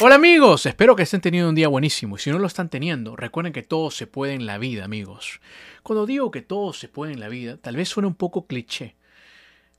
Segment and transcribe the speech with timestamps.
[0.00, 2.14] Hola amigos, espero que estén teniendo un día buenísimo.
[2.14, 5.40] Y si no lo están teniendo, recuerden que todo se puede en la vida amigos.
[5.82, 8.94] Cuando digo que todo se puede en la vida, tal vez suene un poco cliché,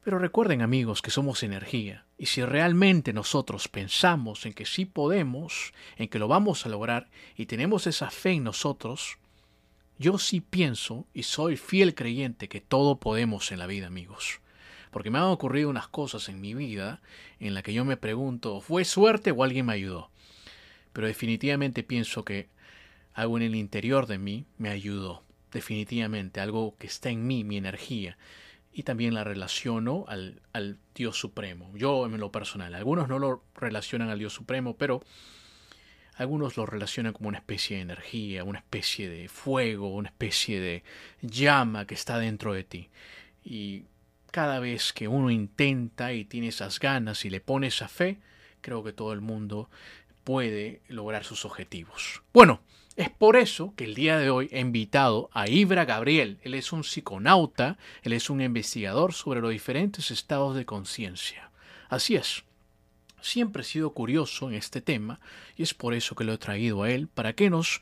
[0.04, 2.06] pero recuerden amigos que somos energía.
[2.18, 7.08] Y si realmente nosotros pensamos en que sí podemos, en que lo vamos a lograr
[7.38, 9.20] y tenemos esa fe en nosotros,
[10.00, 14.42] yo sí pienso y soy fiel creyente que todo podemos en la vida amigos
[14.92, 17.02] porque me han ocurrido unas cosas en mi vida
[17.40, 20.10] en la que yo me pregunto, ¿fue suerte o alguien me ayudó?
[20.94, 22.50] Pero definitivamente pienso que
[23.14, 27.58] algo en el interior de mí me ayudó, definitivamente, algo que está en mí, mi
[27.58, 28.18] energía,
[28.72, 32.76] y también la relaciono al, al Dios Supremo, yo en lo personal.
[32.76, 35.02] Algunos no lo relacionan al Dios Supremo, pero
[36.20, 40.84] algunos lo relacionan como una especie de energía, una especie de fuego, una especie de
[41.22, 42.90] llama que está dentro de ti.
[43.44, 43.86] Y
[44.32, 48.20] cada vez que uno intenta y tiene esas ganas y le pone esa fe,
[48.62, 49.70] creo que todo el mundo
[50.24, 52.22] puede lograr sus objetivos.
[52.34, 52.62] Bueno,
[52.96, 56.38] es por eso que el día de hoy he invitado a Ibra Gabriel.
[56.44, 61.50] Él es un psiconauta, él es un investigador sobre los diferentes estados de conciencia.
[61.88, 62.44] Así es.
[63.22, 65.20] Siempre he sido curioso en este tema
[65.56, 67.82] y es por eso que lo he traído a él para que nos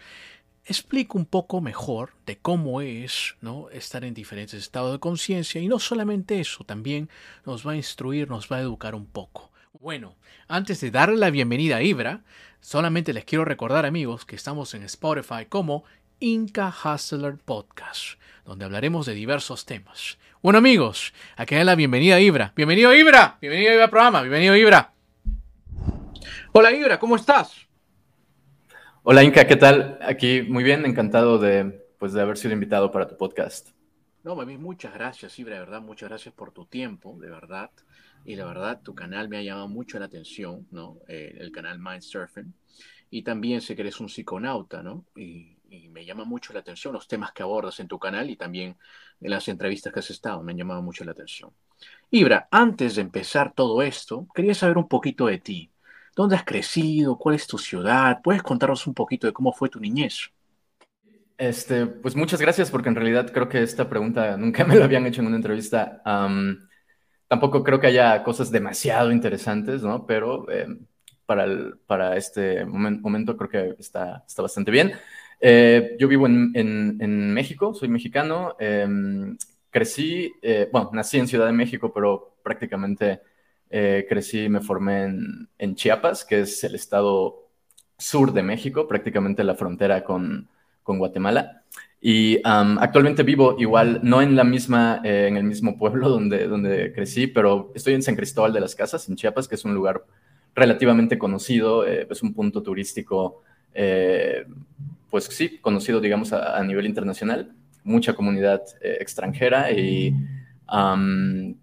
[0.68, 3.36] explico un poco mejor de cómo es
[3.72, 7.10] estar en diferentes estados de conciencia y no solamente eso, también
[7.46, 9.50] nos va a instruir, nos va a educar un poco.
[9.80, 10.16] Bueno,
[10.48, 12.22] antes de darle la bienvenida a Ibra,
[12.60, 15.86] solamente les quiero recordar amigos que estamos en Spotify como
[16.20, 20.18] Inca Hustler Podcast, donde hablaremos de diversos temas.
[20.42, 22.52] Bueno amigos, aquí da la bienvenida a Ibra.
[22.56, 24.92] Bienvenido Ibra, bienvenido a Ibra programa, bienvenido Ibra.
[26.52, 27.67] Hola Ibra, ¿cómo estás?
[29.10, 29.98] Hola Inca, ¿qué tal?
[30.02, 33.70] Aquí muy bien, encantado de, pues, de haber sido invitado para tu podcast.
[34.22, 37.72] No, mami, muchas gracias, Ibra, de verdad, muchas gracias por tu tiempo, de verdad.
[38.26, 40.98] Y la verdad, tu canal me ha llamado mucho la atención, ¿no?
[41.08, 42.54] Eh, el canal Mindsurfing.
[43.10, 45.06] Y también sé que eres un psiconauta, ¿no?
[45.16, 48.36] Y, y, me llama mucho la atención los temas que abordas en tu canal y
[48.36, 48.76] también
[49.22, 51.52] en las entrevistas que has estado, me han llamado mucho la atención.
[52.12, 55.72] Ibra, antes de empezar todo esto, quería saber un poquito de ti.
[56.18, 57.16] ¿Dónde has crecido?
[57.16, 58.22] ¿Cuál es tu ciudad?
[58.24, 60.32] ¿Puedes contarnos un poquito de cómo fue tu niñez?
[61.38, 65.06] Este, pues muchas gracias, porque en realidad creo que esta pregunta nunca me la habían
[65.06, 66.02] hecho en una entrevista.
[67.28, 70.08] tampoco creo que haya cosas demasiado interesantes, ¿no?
[70.08, 70.88] Pero em,
[71.28, 71.46] para,
[71.86, 74.94] para este momento creo que está, está bastante bien.
[75.40, 78.56] Eh, yo vivo en, en, México, soy mexicano.
[78.60, 79.38] Em,
[79.70, 83.22] crecí, eh, bueno, nací en Ciudad de México, pero prácticamente
[83.70, 85.04] eh, crecí y me formé
[85.58, 87.48] en, Chiapas, que es el estado
[87.98, 90.48] sur de México, prácticamente la frontera con,
[90.86, 91.64] Guatemala.
[92.00, 96.94] Y actualmente vivo igual, no en la misma, eh, en el mismo pueblo donde, donde
[96.94, 100.06] crecí, pero estoy en San Cristóbal de las Casas, en Chiapas, que es un lugar
[100.56, 103.44] relativamente conocido, eh, es un punto turístico,
[105.10, 107.52] pues sí, conocido, digamos, a, a, nivel internacional,
[107.84, 110.16] mucha comunidad extranjera y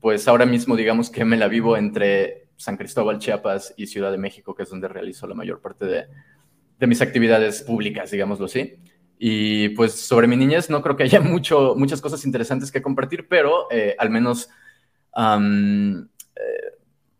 [0.00, 4.18] pues ahora mismo digamos que me la vivo entre San Cristóbal, Chiapas y Ciudad de
[4.18, 6.06] México, que es donde realizo la mayor parte de,
[6.86, 8.74] mis actividades públicas, digámoslo así.
[9.18, 13.26] Y pues sobre mi niñez no creo que haya mucho, muchas cosas interesantes que compartir,
[13.28, 14.50] pero eh, al menos
[15.16, 16.04] eh,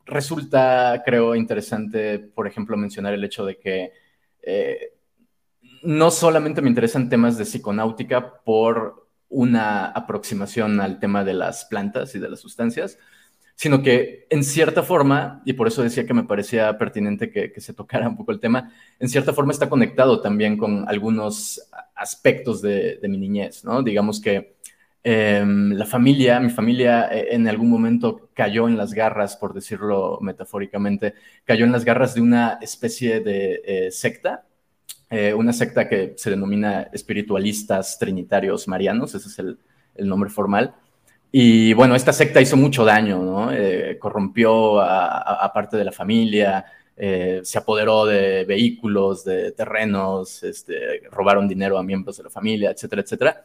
[0.05, 3.93] resulta, creo, interesante, por ejemplo, mencionar el hecho de que
[4.43, 4.93] eh,
[5.83, 12.15] no solamente me interesan temas de psiconáutica por una aproximación al tema de las plantas
[12.15, 12.99] y de las sustancias,
[13.57, 17.73] sino que en cierta forma, y por eso decía que me parecía pertinente que, se
[17.73, 22.99] tocara un poco el tema, en cierta forma está conectado también con algunos aspectos de,
[23.05, 23.83] mi niñez, ¿no?
[23.83, 24.57] Digamos que
[25.05, 30.19] em, la familia, mi familia eh, en algún momento cayó en las garras, por decirlo
[30.21, 31.15] metafóricamente,
[31.45, 34.47] cayó en las garras de una especie de eh, secta
[35.17, 39.59] eh, una secta que se denomina espiritualistas trinitarios marianos, ese es el,
[40.09, 40.75] nombre formal.
[41.31, 43.53] Y bueno, esta secta hizo mucho daño, ¿no?
[43.53, 46.65] Eh, corrompió a, parte de la familia,
[46.97, 52.73] eh, se apoderó de vehículos, de terrenos, este, robaron dinero a miembros de la familia,
[52.73, 53.45] etcétera, etcétera.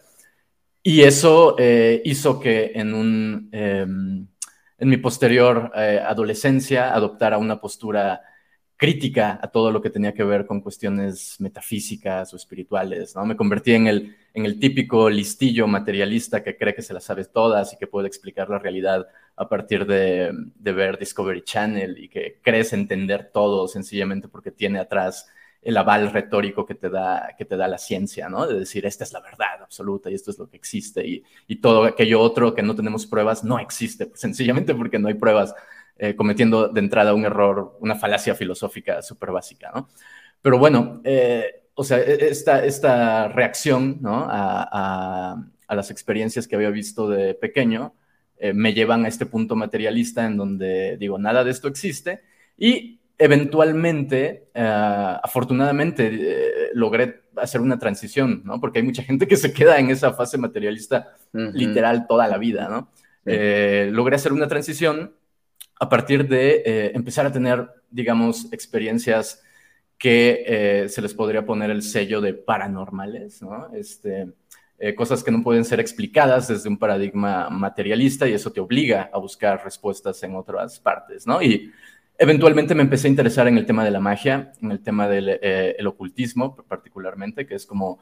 [0.81, 1.55] Y eso
[2.03, 4.27] hizo que en, un, em,
[4.79, 8.23] en mi posterior adolescencia adoptara una postura
[8.79, 13.25] crítica a todo lo que tenía que ver con cuestiones metafísicas o espirituales, ¿no?
[13.25, 17.25] Me convertí en el, en el típico listillo materialista que cree que se las sabe
[17.25, 19.05] todas y que puede explicar la realidad
[19.35, 24.79] a partir de, de ver Discovery Channel y que crees entender todo sencillamente porque tiene
[24.79, 25.27] atrás
[25.61, 28.47] el aval retórico que te da, que te da la ciencia, ¿no?
[28.47, 31.57] De decir, esta es la verdad absoluta y esto es lo que existe y, y
[31.57, 35.53] todo aquello otro que no tenemos pruebas no existe, pues, sencillamente porque no hay pruebas
[36.01, 39.89] eh, cometiendo de entrada un error, una falacia filosófica súper básica, ¿no?
[40.41, 44.25] Pero bueno, eh, o sea, e, esta, esta reacción, ¿no?
[44.29, 45.35] A,
[45.67, 47.93] a, las experiencias que había visto de pequeño
[48.37, 52.21] eh, me llevan a este punto materialista en donde digo, nada de esto existe
[52.57, 58.61] y eventualmente, afortunadamente, logré hacer una transición, ¿no?
[58.61, 62.69] Porque hay mucha gente que se queda en esa fase materialista literal toda la vida,
[62.69, 62.89] ¿no?
[63.91, 65.18] logré hacer una transición
[65.79, 69.41] a partir de eh, empezar a tener, digamos, experiencias
[69.97, 73.73] que eh, se les podría poner el sello de paranormales, ¿no?
[73.73, 74.29] Este,
[74.77, 79.09] eh, cosas que no pueden ser explicadas desde un paradigma materialista y eso te obliga
[79.11, 81.41] a buscar respuestas en otras partes, ¿no?
[81.41, 81.71] Y
[82.17, 85.39] eventualmente me empecé a interesar en el tema de la magia, en el tema del
[85.41, 87.99] el ocultismo particularmente, que es como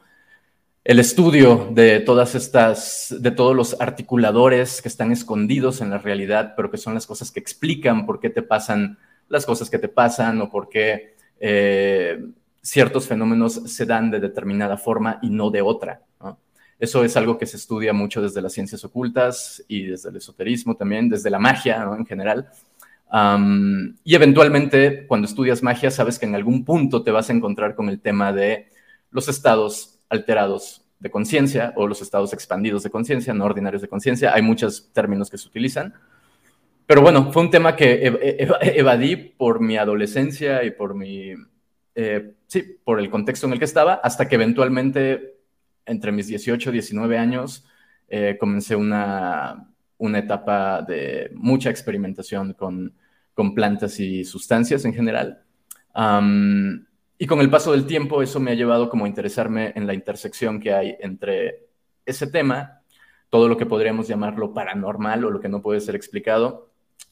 [0.88, 6.54] el estudio de todas estas, de todos los articuladores que están escondidos en la realidad,
[6.56, 8.96] pero que son las cosas que explican por qué te pasan
[9.28, 12.24] las cosas que te pasan o por qué eh,
[12.62, 16.00] ciertos fenómenos se dan de determinada forma y no de otra.
[16.78, 20.74] Eso es algo que se estudia mucho desde las ciencias ocultas y desde el esoterismo
[20.74, 22.48] también, desde la magia en general.
[24.04, 27.90] y eventualmente, cuando estudias magia, sabes que en algún punto te vas a encontrar con
[27.90, 28.70] el tema de
[29.10, 34.34] los estados alterados de conciencia o los estados expandidos de conciencia, no ordinarios de conciencia.
[34.34, 35.94] Hay muchos términos que se utilizan.
[36.86, 38.00] Pero bueno, fue un tema que
[38.62, 41.34] evadí por mi adolescencia y por mi,
[41.94, 45.36] eh, sí, por el contexto en el que estaba, hasta que eventualmente,
[45.84, 47.66] entre mis 18 y 19 años,
[48.08, 49.68] eh, comencé una,
[49.98, 52.94] una etapa de mucha experimentación con,
[53.34, 55.42] con plantas y sustancias en general.
[57.18, 59.94] Y con el paso del tiempo eso me ha llevado como a interesarme en la
[59.94, 61.66] intersección que hay entre
[62.06, 62.82] ese tema,
[63.28, 66.70] todo lo que podríamos llamarlo paranormal o lo que no puede ser explicado,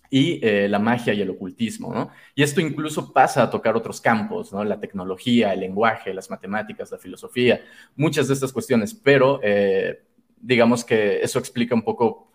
[0.08, 2.10] y eh, la magia y el ocultismo, ¿no?
[2.36, 4.64] Y esto incluso pasa a tocar otros campos, ¿no?
[4.64, 7.60] La tecnología, el lenguaje, las matemáticas, la filosofía,
[7.96, 10.04] muchas de estas cuestiones, pero eh,
[10.40, 12.30] digamos que eso explica un poco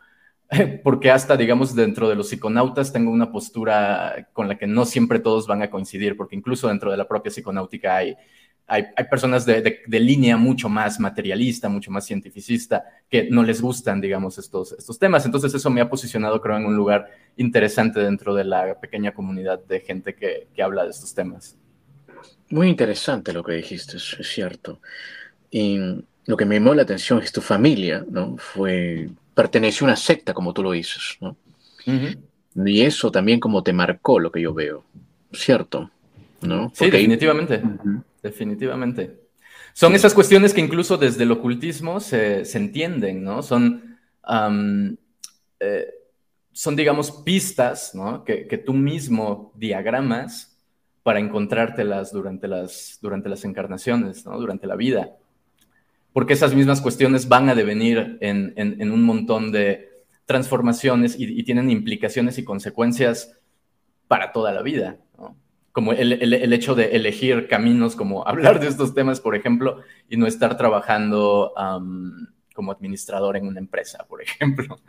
[0.83, 5.19] porque hasta, digamos, dentro de los psiconautas tengo una postura con la que no siempre
[5.19, 8.15] todos van a coincidir, porque incluso dentro de la propia psiconáutica hay,
[8.67, 14.37] hay, personas de, línea mucho más materialista, mucho más cientificista, que no les gustan, digamos,
[14.37, 15.25] estos, estos temas.
[15.25, 19.63] Entonces eso me ha posicionado, creo, en un lugar interesante dentro de la pequeña comunidad
[19.63, 21.57] de gente que, que habla de estos temas.
[22.49, 24.81] Muy interesante lo que dijiste, es cierto.
[25.49, 25.77] Y
[26.25, 28.37] lo que me llamó la atención es tu familia, ¿no?
[28.37, 31.35] Fue perteneció a una secta, como tú lo dices, ¿no?
[32.55, 34.83] Y eso también como te marcó lo que yo veo,
[35.31, 35.89] ¿cierto?
[36.41, 36.71] ¿No?
[36.73, 37.61] Sí, definitivamente,
[38.21, 39.21] definitivamente.
[39.73, 43.41] Son esas cuestiones que incluso desde el ocultismo se, entienden, ¿no?
[43.41, 43.97] Son,
[45.59, 45.87] eh,
[46.51, 48.23] son digamos, pistas, ¿no?
[48.25, 50.57] Que, que, tú mismo diagramas
[51.03, 54.37] para encontrártelas durante las, durante las encarnaciones, ¿no?
[54.37, 55.15] Durante la vida
[56.13, 59.89] porque esas mismas cuestiones van a devenir en, un montón de
[60.25, 63.37] transformaciones y, tienen implicaciones y consecuencias
[64.07, 64.97] para toda la vida.
[65.71, 70.27] Como el, hecho de elegir caminos, como hablar de estos temas, por ejemplo, y no
[70.27, 71.53] estar trabajando
[72.53, 74.79] como administrador en una empresa, por ejemplo.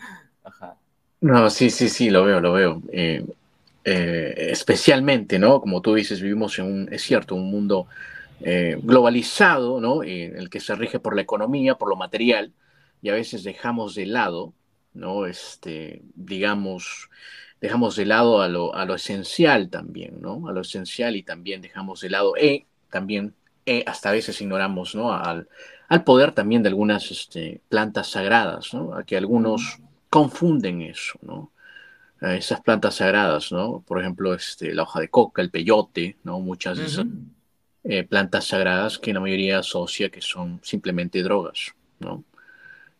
[1.23, 2.83] No, sí, sí, sí, lo veo, lo veo.
[2.91, 3.25] Eh,
[3.85, 5.61] eh, especialmente, ¿no?
[5.61, 7.87] Como tú dices, vivimos en un, es cierto, un mundo
[8.45, 10.03] eh, globalizado, ¿no?
[10.03, 12.53] en el que se rige por la economía, por lo material,
[13.01, 14.55] y a veces dejamos de lado,
[14.95, 15.27] ¿no?
[15.27, 17.11] Este, digamos,
[17.61, 20.49] dejamos de lado a lo, a lo esencial también, ¿no?
[20.49, 23.35] A lo esencial y también dejamos de lado, e también,
[23.67, 25.13] e hasta a veces ignoramos, ¿no?
[25.13, 25.49] Al,
[25.89, 28.95] al poder también de algunas este, plantas sagradas, ¿no?
[28.95, 31.51] A que algunos confunden eso, ¿no?
[32.21, 33.83] esas plantas sagradas, ¿no?
[33.85, 36.39] Por ejemplo, este, la hoja de coca, el peyote, ¿no?
[36.39, 37.07] Muchas de esas
[37.85, 42.25] eh, plantas sagradas que la mayoría asocia que son simplemente drogas, ¿no?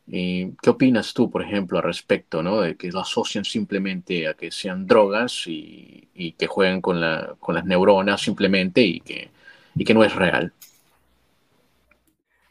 [0.07, 2.61] ¿Qué opinas tú, por ejemplo, al respecto, ¿no?
[2.61, 7.55] De que lo asocian simplemente a que sean drogas y, que juegan con, la, con,
[7.55, 9.31] las neuronas simplemente y que,
[9.77, 10.53] y no es real.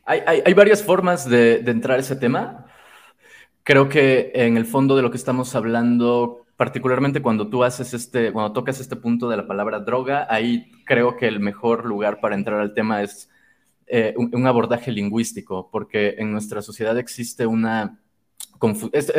[0.06, 2.66] Hay varias formas de, de, entrar a ese tema.
[3.64, 8.32] Creo que en el fondo de lo que estamos hablando particularmente cuando tú haces este,
[8.32, 12.36] cuando tocas este punto de la palabra droga, ahí creo que el mejor lugar para
[12.36, 13.32] entrar al tema es
[13.88, 18.00] eh, un, abordaje lingüístico, porque en nuestra sociedad existe una...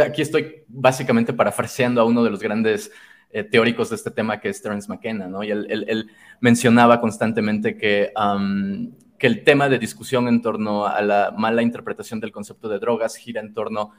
[0.06, 2.92] Aquí estoy básicamente parafraseando a uno de los grandes
[3.30, 5.42] eh, teóricos de este tema que es Terence McKenna, ¿no?
[5.42, 8.12] Y él, mencionaba constantemente que,
[9.18, 13.16] que el tema de discusión en torno a la mala interpretación del concepto de drogas
[13.16, 13.90] gira en torno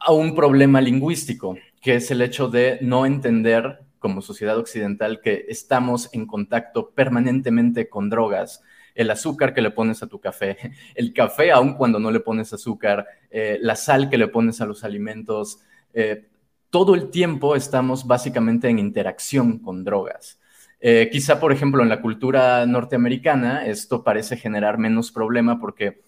[0.00, 5.46] a un problema lingüístico, que es el hecho de no entender como sociedad occidental que
[5.48, 8.62] estamos en contacto permanentemente con drogas.
[8.94, 10.56] El azúcar que le pones a tu café,
[10.94, 14.66] el café aun cuando no le pones azúcar, eh, la sal que le pones a
[14.66, 15.60] los alimentos,
[15.94, 16.26] eh,
[16.70, 20.40] todo el tiempo estamos básicamente en interacción con drogas.
[20.80, 26.02] Eh, quizá, por ejemplo, en la cultura norteamericana esto parece generar menos problema porque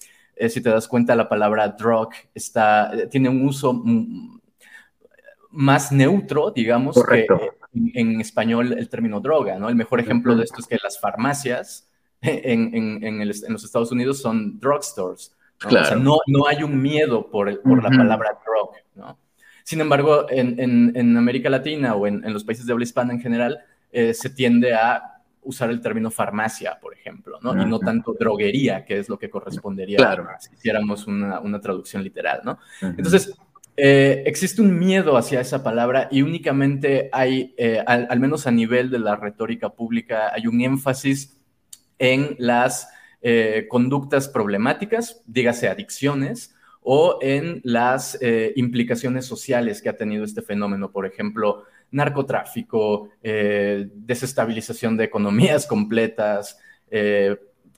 [0.48, 3.82] si te das cuenta, la palabra drug está, tiene un uso
[5.52, 7.26] más neutro, digamos, que
[7.74, 9.68] en, español el término droga, ¿no?
[9.68, 11.88] El mejor ejemplo de esto es que las farmacias
[12.20, 15.36] en, los Estados Unidos son drugstores.
[15.62, 15.80] ¿no?
[15.80, 16.18] O sea, no,
[16.48, 19.18] hay un miedo por, por la palabra drug, ¿no?
[19.64, 23.60] Sin embargo, en, América Latina o en, los países de habla hispana en general,
[23.92, 27.60] eh, se tiende a usar el término farmacia, por ejemplo, ¿no?
[27.60, 32.58] Y no tanto droguería, que es lo que correspondería si hiciéramos una, traducción literal, ¿no?
[32.80, 33.34] Entonces,
[33.76, 38.90] eh, existe un miedo hacia esa palabra y únicamente hay, eh, al, menos a nivel
[38.90, 41.40] de la retórica pública, hay un énfasis
[41.98, 42.88] en las
[43.22, 48.18] eh, conductas problemáticas, dígase adicciones, o en las
[48.56, 51.62] implicaciones sociales que ha tenido este fenómeno, por ejemplo,
[51.92, 56.58] narcotráfico, desestabilización de economías completas,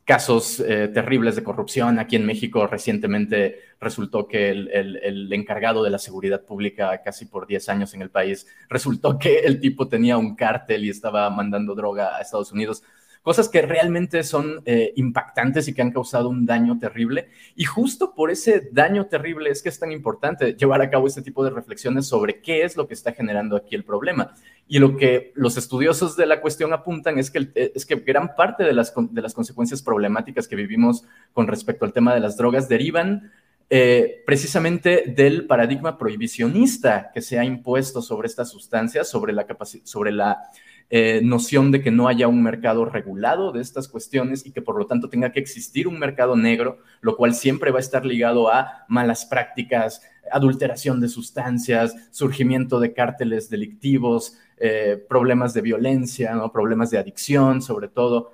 [0.05, 1.99] casos eh, terribles de corrupción.
[1.99, 7.69] Aquí en México recientemente resultó que el, encargado de la seguridad pública casi por 10
[7.71, 12.17] años en el país, resultó que el tipo tenía un cártel y estaba mandando droga
[12.17, 12.83] a Estados Unidos
[13.25, 17.31] cosas que realmente son eh, impactantes y que han causado un daño terrible.
[17.57, 21.23] Y justo por ese daño terrible es que es tan importante llevar a cabo este
[21.23, 24.35] tipo de reflexiones sobre qué es lo que está generando aquí el problema.
[24.69, 28.35] Y lo que los estudiosos de la cuestión apuntan es que, eh, es que gran
[28.37, 32.37] parte de las, de las consecuencias problemáticas que vivimos con respecto al tema de las
[32.37, 33.33] drogas derivan
[33.71, 39.47] eh, precisamente del paradigma prohibicionista que se ha impuesto sobre estas sustancias, sobre la,
[39.85, 40.43] sobre la
[40.91, 44.79] eh, noción de que no haya un mercado regulado de estas cuestiones y que por
[44.79, 48.53] lo tanto tenga que existir un mercado negro, lo cual siempre va a estar ligado
[48.53, 56.53] a malas prácticas, adulteración de sustancias, surgimiento de cárteles delictivos, eh, problemas de violencia, ¿no?
[56.53, 58.33] problemas de adicción sobre todo.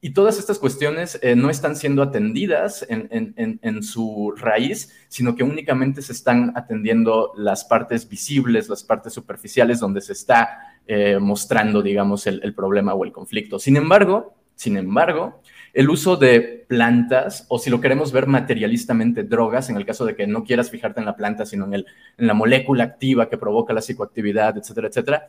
[0.00, 6.02] Y todas estas cuestiones eh, no están siendo atendidas en, su raíz, sino que únicamente
[6.02, 12.26] se están atendiendo las partes visibles, las partes superficiales donde se está eh, mostrando, digamos,
[12.26, 13.58] el, problema o el conflicto.
[13.58, 15.42] Sin embargo, sin embargo,
[15.74, 20.16] el uso de plantas, o si lo queremos ver materialistamente, drogas, en el caso de
[20.16, 23.38] que no quieras fijarte en la planta, sino en, el, en la molécula activa que
[23.38, 25.28] provoca la psicoactividad, etcétera, etcétera,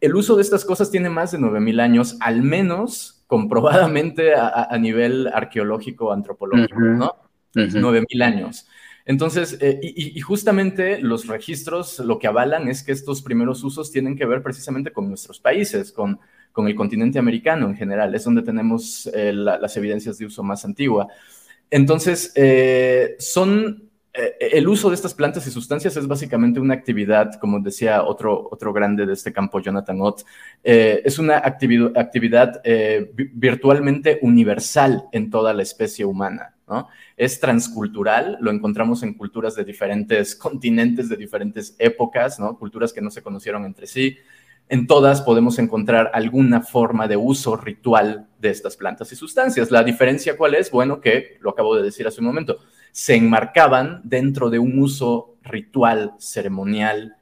[0.00, 5.28] el uso de estas cosas tiene más de 9.000 años, al menos comprobadamente a, nivel
[5.28, 7.14] arqueológico, antropológico, ¿no?
[7.54, 8.66] Nueve mil años.
[9.08, 14.14] Entonces, eh, y, justamente los registros lo que avalan es que estos primeros usos tienen
[14.14, 16.20] que ver precisamente con nuestros países, con,
[16.58, 21.06] el continente americano en general, es donde tenemos eh, las evidencias de uso más antigua.
[21.70, 27.60] Entonces, eh, son el uso de estas plantas y sustancias es básicamente una actividad, como
[27.60, 30.22] decía otro, otro grande de este campo, Jonathan Ott,
[30.64, 32.60] es una actividad,
[33.14, 36.57] virtualmente universal en toda la especie humana.
[37.16, 43.10] Es transcultural, lo encontramos en culturas de diferentes continentes, de diferentes épocas, culturas que no
[43.10, 44.16] se conocieron entre sí.
[44.70, 49.70] En todas podemos encontrar alguna forma de uso ritual de estas plantas y sustancias.
[49.70, 50.70] La diferencia cuál es?
[50.70, 52.58] Bueno, que lo acabo de decir hace un momento
[52.92, 57.16] se enmarcaban dentro de un uso ritual, ceremonial,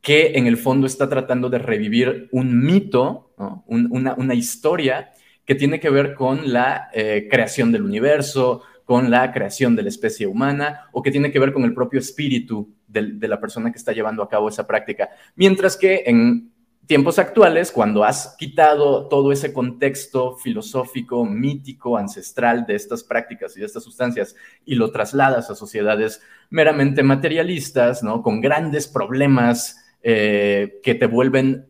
[0.00, 3.32] que en el fondo está tratando de revivir un mito,
[3.66, 5.12] una, historia
[5.48, 9.88] que tiene que ver con la eh, creación del universo, con la creación de la
[9.88, 13.78] especie humana o que tiene que ver con el propio espíritu de la persona que
[13.78, 15.08] está llevando a cabo esa práctica.
[15.36, 16.52] Mientras que en
[16.84, 23.60] tiempos actuales, cuando has quitado todo ese contexto filosófico, mítico, ancestral de estas prácticas y
[23.60, 24.36] de estas sustancias
[24.66, 28.22] y lo trasladas a sociedades meramente materialistas, ¿no?
[28.22, 31.68] Con grandes problemas eh, que te vuelven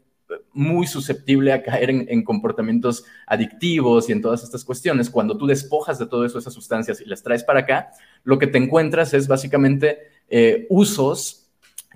[0.52, 5.10] muy susceptible a caer en, comportamientos adictivos y en todas estas cuestiones.
[5.10, 7.90] Cuando tú despojas de todo eso, esas sustancias y las traes para acá,
[8.24, 11.48] lo que te encuentras es básicamente eh, usos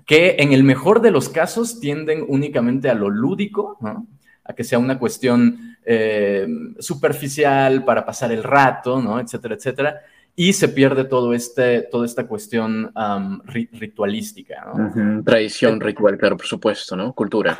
[0.05, 3.77] que en el mejor de los casos tienden únicamente a lo lúdico,
[4.43, 6.47] a que sea una cuestión eh,
[6.79, 10.01] superficial para pasar el rato, etcétera, etcétera,
[10.35, 12.91] y se pierde todo este, toda esta cuestión
[13.45, 14.65] ritualística.
[14.73, 15.23] ¿no?
[15.23, 17.13] Tradición, ritual, claro, por supuesto, ¿no?
[17.13, 17.57] Cultura.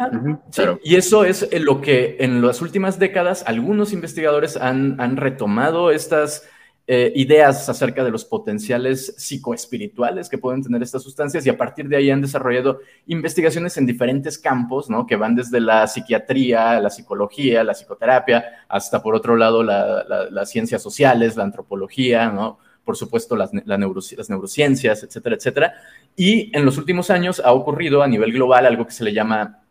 [0.84, 6.48] Y eso es lo que en las últimas décadas algunos investigadores han, han retomado estas
[6.86, 11.88] eh, ideas acerca de los potenciales psicoespirituales que pueden tener estas sustancias y a partir
[11.88, 15.08] de ahí han desarrollado investigaciones en diferentes campos, ¿no?
[15.08, 20.82] Que van desde la psiquiatría, la psicología, la psicoterapia, hasta por otro lado las ciencias
[20.82, 22.58] sociales, la antropología, ¿no?
[22.84, 25.74] Por supuesto las, las neurociencias, etcétera, etcétera.
[26.16, 29.64] Y en los últimos años ha ocurrido a nivel global algo que se le llama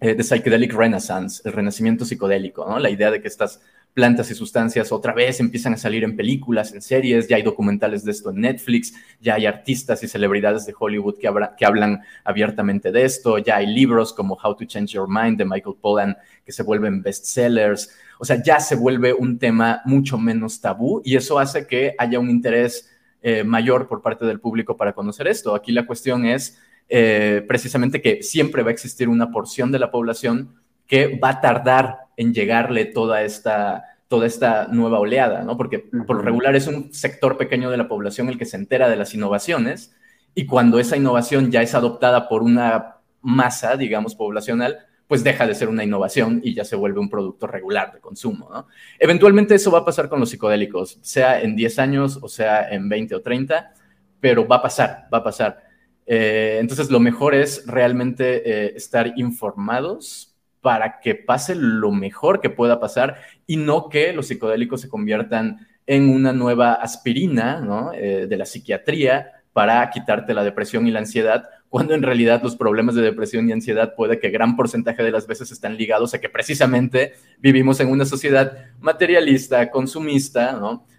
[0.00, 2.78] eh, The Psychedelic Renaissance, el renacimiento psicodélico, ¿no?
[2.78, 3.60] La idea de que estas
[3.94, 8.04] plantas y sustancias otra vez empiezan a salir en películas, en series, ya hay documentales
[8.04, 11.26] de esto en Netflix, ya hay artistas y celebridades de Hollywood que,
[11.66, 15.76] hablan abiertamente de esto, ya hay libros como How to Change Your Mind de Michael
[15.80, 21.02] Pollan que se vuelven bestsellers, o sea, ya se vuelve un tema mucho menos tabú
[21.04, 22.90] y eso hace que haya un interés
[23.22, 25.54] eh, mayor por parte del público para conocer esto.
[25.54, 29.90] Aquí la cuestión es eh, precisamente que siempre va a existir una porción de la
[29.90, 30.59] población
[30.90, 35.56] que va a tardar en llegarle toda esta, toda esta nueva oleada, ¿no?
[35.56, 38.88] Porque por lo regular es un sector pequeño de la población el que se entera
[38.88, 39.94] de las innovaciones
[40.34, 45.54] y cuando esa innovación ya es adoptada por una masa, digamos, poblacional, pues deja de
[45.54, 48.66] ser una innovación y ya se vuelve un producto regular de consumo, ¿no?
[48.98, 52.88] Eventualmente eso va a pasar con los psicodélicos, sea en 10 años o sea en
[52.88, 53.74] 20 o 30,
[54.18, 55.62] pero va a pasar, va a pasar.
[56.04, 60.29] Eh, entonces lo mejor es realmente eh, estar informados
[60.60, 65.66] para que pase lo mejor que pueda pasar y no que los psicodélicos se conviertan
[65.86, 71.48] en una nueva aspirina eh, de la psiquiatría para quitarte la depresión y la ansiedad,
[71.68, 75.26] cuando en realidad los problemas de depresión y ansiedad puede que gran porcentaje de las
[75.26, 80.58] veces están ligados a que precisamente vivimos en una sociedad materialista, consumista,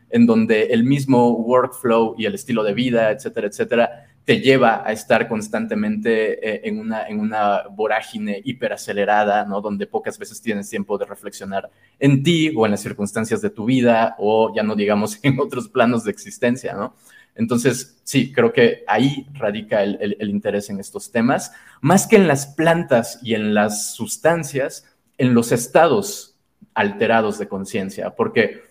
[0.10, 4.92] en donde el mismo workflow y el estilo de vida, etcétera, etcétera, te lleva a
[4.92, 9.62] estar constantemente eh, en, una, en una vorágine hiperacelerada, ¿no?
[9.62, 13.66] Donde pocas veces tienes tiempo de reflexionar en ti o en las circunstancias de tu
[13.66, 16.96] vida o ya no digamos en otros planos de existencia, ¿no?
[17.34, 22.28] Entonces, sí, creo que ahí radica el, el interés en estos temas, más que en
[22.28, 24.86] las plantas y en las sustancias,
[25.18, 26.36] en los estados
[26.74, 28.64] alterados de conciencia, porque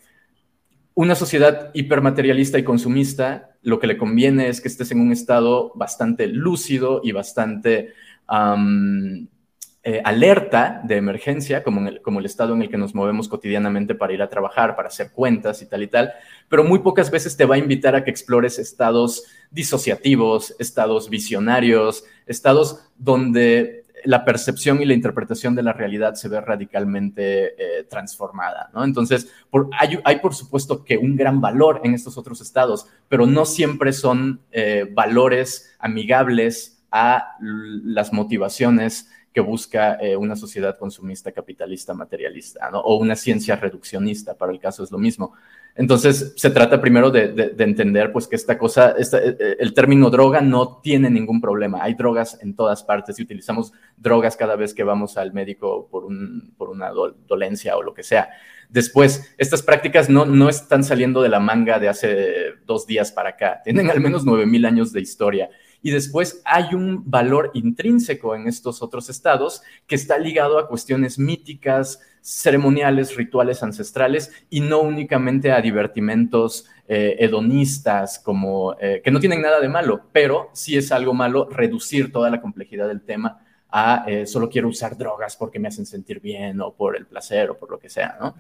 [0.95, 5.73] una sociedad hipermaterialista y consumista, lo que le conviene es que estés en un estado
[5.75, 7.93] bastante lúcido y bastante
[9.83, 13.95] eh, alerta de emergencia, como, el, como el estado en el que nos movemos cotidianamente
[13.95, 16.13] para ir a trabajar, para hacer cuentas y tal y tal,
[16.49, 22.05] pero muy pocas veces te va a invitar a que explores estados disociativos, estados visionarios,
[22.27, 28.71] estados donde la percepción y la interpretación de la realidad se ve radicalmente eh, transformada.
[28.77, 29.31] Entonces,
[30.05, 34.41] hay, por supuesto que un gran valor en estos otros estados, pero no siempre son
[34.53, 42.81] eh, valores amigables a las motivaciones que busca eh, una sociedad consumista, capitalista, materialista, ¿no?
[42.81, 45.35] O una ciencia reduccionista, para el caso es lo mismo.
[45.75, 50.41] Entonces, se trata primero de, entender pues que esta cosa, eh, eh, el término droga
[50.41, 51.83] no tiene ningún problema.
[51.83, 56.07] Hay drogas en todas partes y utilizamos drogas cada vez que vamos al médico por,
[56.57, 58.31] por una dolencia o lo que sea.
[58.69, 63.31] Después, estas prácticas no, no están saliendo de la manga de hace dos días para
[63.31, 63.61] acá.
[63.65, 65.51] Tienen al menos 9.000 años de historia
[65.83, 71.19] y después hay un valor intrínseco en estos otros estados que está ligado a cuestiones
[71.19, 79.21] míticas, ceremoniales, rituales ancestrales y no únicamente a divertimentos eh, hedonistas como eh, que no
[79.21, 83.41] tienen nada de malo, pero sí es algo malo reducir toda la complejidad del tema
[83.71, 87.51] a eh, solo quiero usar drogas porque me hacen sentir bien o por el placer
[87.51, 88.35] o por lo que sea, ¿no?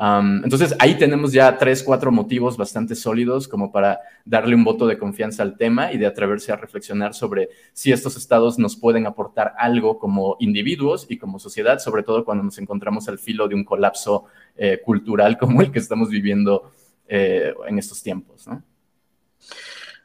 [0.00, 4.96] Entonces ahí tenemos ya tres, cuatro motivos bastante sólidos como para darle un voto de
[4.96, 9.54] confianza al tema y de atreverse a reflexionar sobre si estos estados nos pueden aportar
[9.58, 13.64] algo como individuos y como sociedad, sobre todo cuando nos encontramos al filo de un
[13.64, 16.70] colapso eh, cultural como el que estamos viviendo
[17.08, 18.46] eh, en estos tiempos.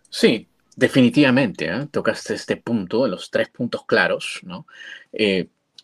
[0.09, 1.67] Sí, definitivamente.
[1.67, 1.87] ¿eh?
[1.91, 4.65] Tocaste este punto, los tres puntos claros, ¿no?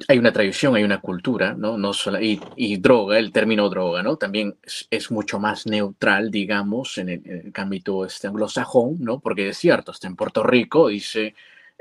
[0.07, 1.77] Hay una tradición, hay una cultura, ¿no?
[1.77, 4.15] no solo, y, droga, el término droga, ¿no?
[4.15, 4.55] También
[4.89, 9.19] es, mucho más neutral, digamos, en el, ámbito este anglosajón, ¿no?
[9.19, 11.35] Porque es cierto, está en Puerto Rico, dice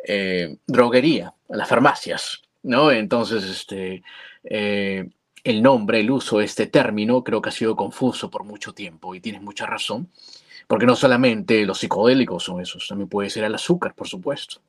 [0.07, 2.91] eh, droguería, las farmacias, ¿no?
[2.91, 4.03] Entonces, este,
[4.45, 5.09] eh,
[5.45, 9.15] el nombre, el uso de este término creo que ha sido confuso por mucho tiempo
[9.15, 10.09] y tienes mucha razón,
[10.67, 14.61] porque no solamente los psicodélicos son esos, también puede ser el azúcar, por supuesto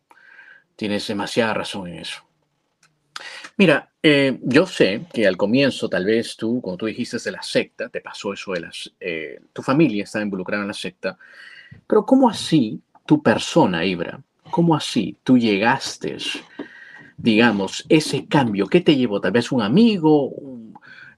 [0.79, 2.28] tienes demasiada razón en eso.
[3.57, 7.41] Mira, eh, yo sé que al comienzo, tal vez tú, como tú dijiste de la
[7.41, 11.17] secta, te pasó eso de las, eh, tu familia estaba involucrada en la secta,
[11.87, 14.21] pero ¿cómo así tu persona, Ibra?
[14.49, 16.17] ¿Cómo así tú llegaste,
[17.17, 18.67] digamos, ese cambio?
[18.67, 19.19] ¿Qué te llevó?
[19.21, 20.31] Tal vez un amigo,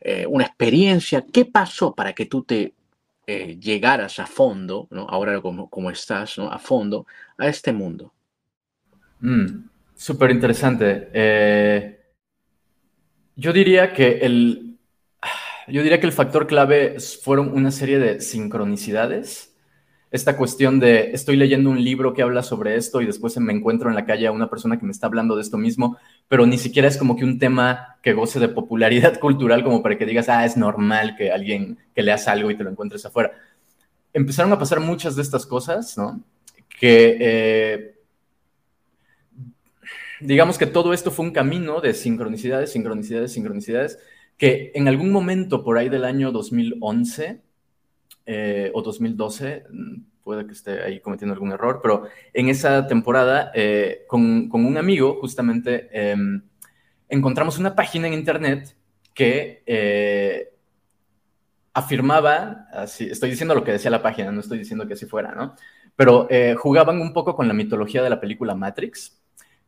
[0.02, 1.24] eh, una experiencia.
[1.32, 2.74] ¿Qué pasó para que tú te
[3.60, 5.08] llegaras a fondo, ¿no?
[5.08, 7.06] ahora como, como estás, a fondo,
[7.38, 8.12] a este mundo?
[9.22, 9.70] Mm,
[10.02, 12.00] Súper interesante.
[13.36, 14.80] Yo diría que el,
[15.68, 19.56] yo diría que el factor clave fueron una serie de sincronicidades.
[20.10, 23.90] Esta cuestión de estoy leyendo un libro que habla sobre esto y después me encuentro
[23.90, 26.58] en la calle a una persona que me está hablando de esto mismo, pero ni
[26.58, 30.30] siquiera es como que un tema que goce de popularidad cultural como para que digas,
[30.30, 33.34] ah, es normal que alguien que leas algo y te lo encuentres afuera.
[34.14, 36.20] Empezaron a pasar muchas de estas cosas, ¿no?
[36.80, 38.01] Que eh,
[40.22, 44.00] digamos que todo esto fue un camino de sincronicidades, sincronicidades, sincronicidades,
[44.38, 47.42] que en algún momento por ahí del año 2011
[48.26, 53.52] eh, o 2012, mm, puede que esté ahí cometiendo algún error, pero en esa temporada,
[53.56, 56.44] eh, con, un amigo, justamente, em,
[57.10, 58.76] encontramos una página en internet
[59.14, 60.54] que eh,
[61.74, 65.56] afirmaba, estoy diciendo lo que decía la página, no estoy diciendo que así fuera, ¿no?
[65.96, 69.21] Pero jugaban un poco con la mitología de la película Matrix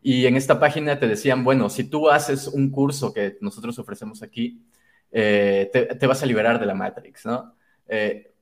[0.03, 4.21] y en esta página te decían, bueno, si tú haces un curso que nosotros ofrecemos
[4.21, 4.61] aquí,
[5.09, 7.55] eh, te, vas a liberar de la Matrix, ¿no?
[7.87, 8.33] Eh,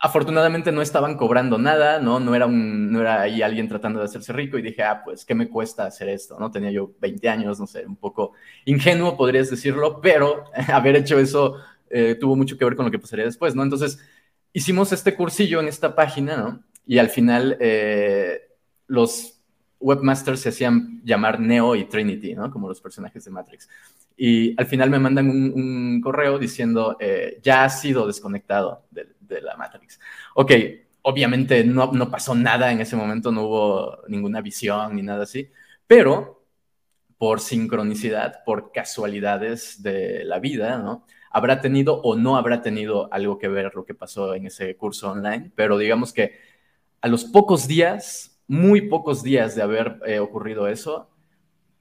[0.00, 2.20] afortunadamente no estaban cobrando nada, ¿no?
[2.20, 5.26] No era, un, no era ahí alguien tratando de hacerse rico y dije, ah, pues,
[5.26, 6.38] ¿qué me cuesta hacer esto?
[6.40, 6.50] ¿no?
[6.50, 8.32] Tenía yo 20 años, no sé, un poco
[8.64, 11.56] ingenuo, podrías decirlo, pero haber hecho eso
[11.90, 13.62] eh, tuvo mucho que ver con lo que pasaría después, ¿no?
[13.62, 13.98] Entonces,
[14.54, 16.62] hicimos este cursillo en esta página, ¿no?
[16.86, 17.58] Y al final,
[18.86, 19.31] los
[19.82, 22.50] webmasters se hacían llamar Neo y Trinity, ¿no?
[22.50, 23.68] Como los personajes de Matrix.
[24.16, 29.06] Y al final me mandan un, correo diciendo, eh, ya ha sido desconectado de,
[29.40, 29.98] la Matrix.
[30.34, 30.52] Ok,
[31.02, 35.50] obviamente no, no pasó nada en ese momento, no hubo ninguna visión ni nada así,
[35.86, 36.44] pero
[37.16, 41.06] por sincronicidad, por casualidades de la vida, ¿no?
[41.30, 45.12] Habrá tenido o no habrá tenido algo que ver lo que pasó en ese curso
[45.12, 46.38] online, pero digamos que
[47.00, 51.08] a los pocos días muy pocos días de haber eh, ocurrido eso,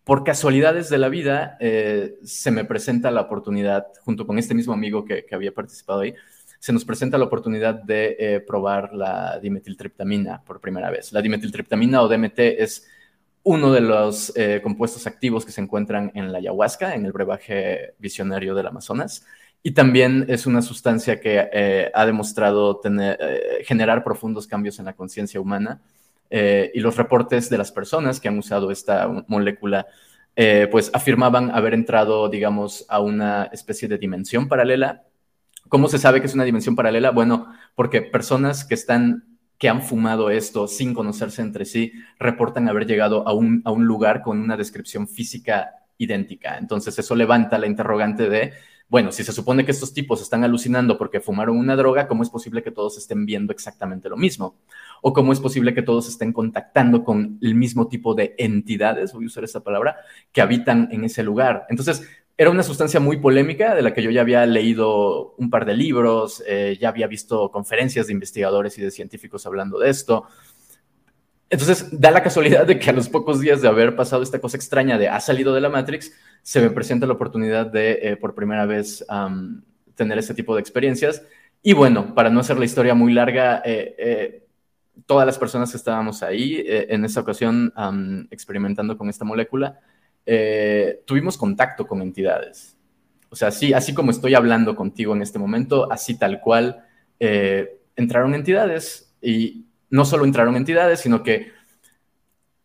[0.06, 4.72] por casualidades de la vida, eh, se me presenta la oportunidad, junto con este mismo
[4.72, 6.16] amigo que, había participado ahí,
[6.60, 11.12] se nos presenta la oportunidad de eh, probar la dimetiltriptamina por primera vez.
[11.12, 12.88] La dimetiltriptamina o DMT es
[13.44, 14.32] uno de los
[14.64, 19.26] compuestos activos que se encuentran en la ayahuasca, en el brebaje visionario del Amazonas,
[19.62, 23.20] y también es una sustancia que ha demostrado tener,
[23.66, 25.82] generar profundos cambios en la conciencia humana
[26.32, 29.86] eh, y los reportes de las personas que han usado esta molécula,
[30.36, 35.04] eh, pues afirmaban haber entrado, digamos, a una especie de dimensión paralela.
[35.68, 37.12] ¿Cómo se sabe que es una dimensión paralela?
[37.12, 39.26] Bueno, porque personas que están
[39.58, 43.86] que han fumado esto sin conocerse entre sí, reportan haber llegado a un, a un
[43.86, 46.58] lugar con una descripción física idéntica.
[46.58, 48.54] Entonces eso levanta la interrogante de
[48.92, 52.30] bueno, si se supone que estos tipos están alucinando porque fumaron una droga, ¿cómo es
[52.30, 54.58] posible que todos estén viendo exactamente lo mismo?
[55.02, 59.26] ¿O cómo es posible que todos estén contactando con el mismo tipo de entidades, voy
[59.26, 59.98] a usar esa palabra,
[60.32, 61.66] que habitan en ese lugar?
[61.70, 65.66] Entonces, era una sustancia muy polémica de la que yo ya había leído un par
[65.66, 70.26] de libros, eh, ya había visto conferencias de investigadores y de científicos hablando de esto.
[71.50, 74.56] Entonces, da la casualidad de que a los pocos días de haber pasado esta cosa
[74.56, 78.34] extraña de ha salido de la Matrix, se me presenta la oportunidad de, eh, por
[78.34, 79.06] primera vez,
[79.96, 81.24] tener ese tipo de experiencias.
[81.62, 84.48] Y bueno, para no hacer la historia muy larga, eh, eh,
[85.06, 87.74] todas las personas que estábamos ahí en esa ocasión
[88.32, 89.80] experimentando con esta molécula,
[91.06, 92.78] tuvimos contacto con entidades.
[93.30, 96.86] O sea, así, así como estoy hablando contigo en este momento, así tal cual,
[97.96, 101.52] entraron entidades y no solo entraron entidades, sino que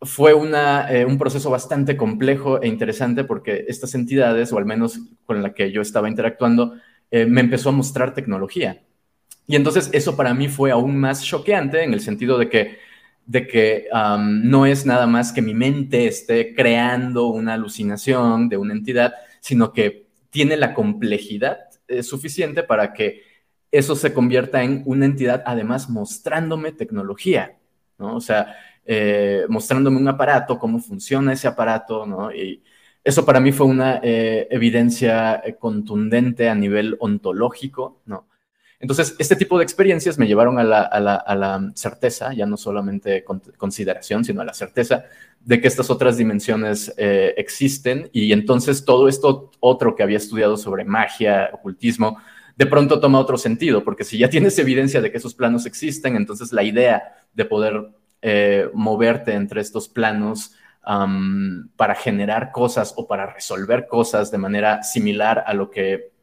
[0.01, 5.41] fue eh, un proceso bastante complejo e interesante porque estas entidades, o al menos con
[5.41, 6.75] la que yo estaba interactuando,
[7.11, 8.83] eh, me empezó a mostrar tecnología.
[9.47, 12.79] Y entonces eso para mí fue aún más choqueante en el sentido de que,
[13.25, 13.87] de que
[14.19, 19.71] no es nada más que mi mente esté creando una alucinación de una entidad, sino
[19.71, 23.23] que tiene la complejidad eh, suficiente para que
[23.71, 27.57] eso se convierta en una entidad, además mostrándome tecnología,
[27.97, 28.15] ¿no?
[28.15, 28.55] O sea,
[28.85, 32.33] eh, mostrándome un aparato, cómo funciona ese aparato, ¿no?
[32.33, 32.63] Y
[33.03, 38.27] eso para mí fue una eh, evidencia contundente a nivel ontológico, ¿no?
[38.79, 43.23] Entonces, este tipo de experiencias me llevaron a la, certeza, ya no solamente
[43.57, 45.05] consideración, sino a la certeza
[45.39, 48.09] de que estas otras dimensiones eh, existen.
[48.13, 52.19] Y entonces todo esto otro que había estudiado sobre magia, ocultismo,
[52.55, 56.15] de pronto toma otro sentido, porque si ya tienes evidencia de que esos planos existen,
[56.15, 60.53] entonces la idea de poder eh, moverte entre estos planos
[61.75, 66.13] para generar cosas o para resolver cosas de manera similar a lo que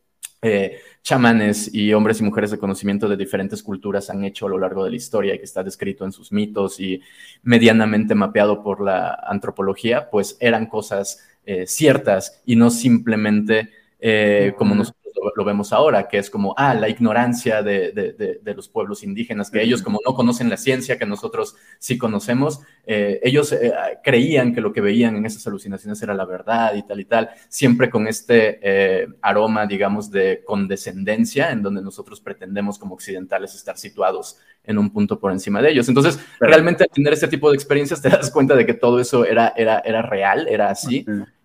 [0.46, 4.58] eh, chamanes y hombres y mujeres de conocimiento de diferentes culturas han hecho a lo
[4.58, 7.00] largo de la historia y que está descrito en sus mitos y
[7.42, 14.74] medianamente mapeado por la antropología, pues eran cosas eh, ciertas y no simplemente eh, como
[14.74, 15.03] nosotros
[15.36, 19.82] lo, vemos ahora, que es como, ah, la ignorancia de, los pueblos indígenas, que ellos
[19.82, 23.72] como no conocen la ciencia que nosotros sí conocemos, eh, ellos eh,
[24.02, 27.30] creían que lo que veían en esas alucinaciones era la verdad y tal y tal,
[27.48, 33.76] siempre con este eh, aroma, digamos, de condescendencia, en donde nosotros pretendemos como occidentales estar
[33.76, 35.88] situados en un punto por encima de ellos.
[35.88, 39.24] Entonces, realmente al tener este tipo de experiencias te das cuenta de que todo eso
[39.24, 41.04] era, era, era real, era así.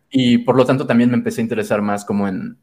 [0.09, 2.57] Y por lo tanto también me empecé a interesar más como en,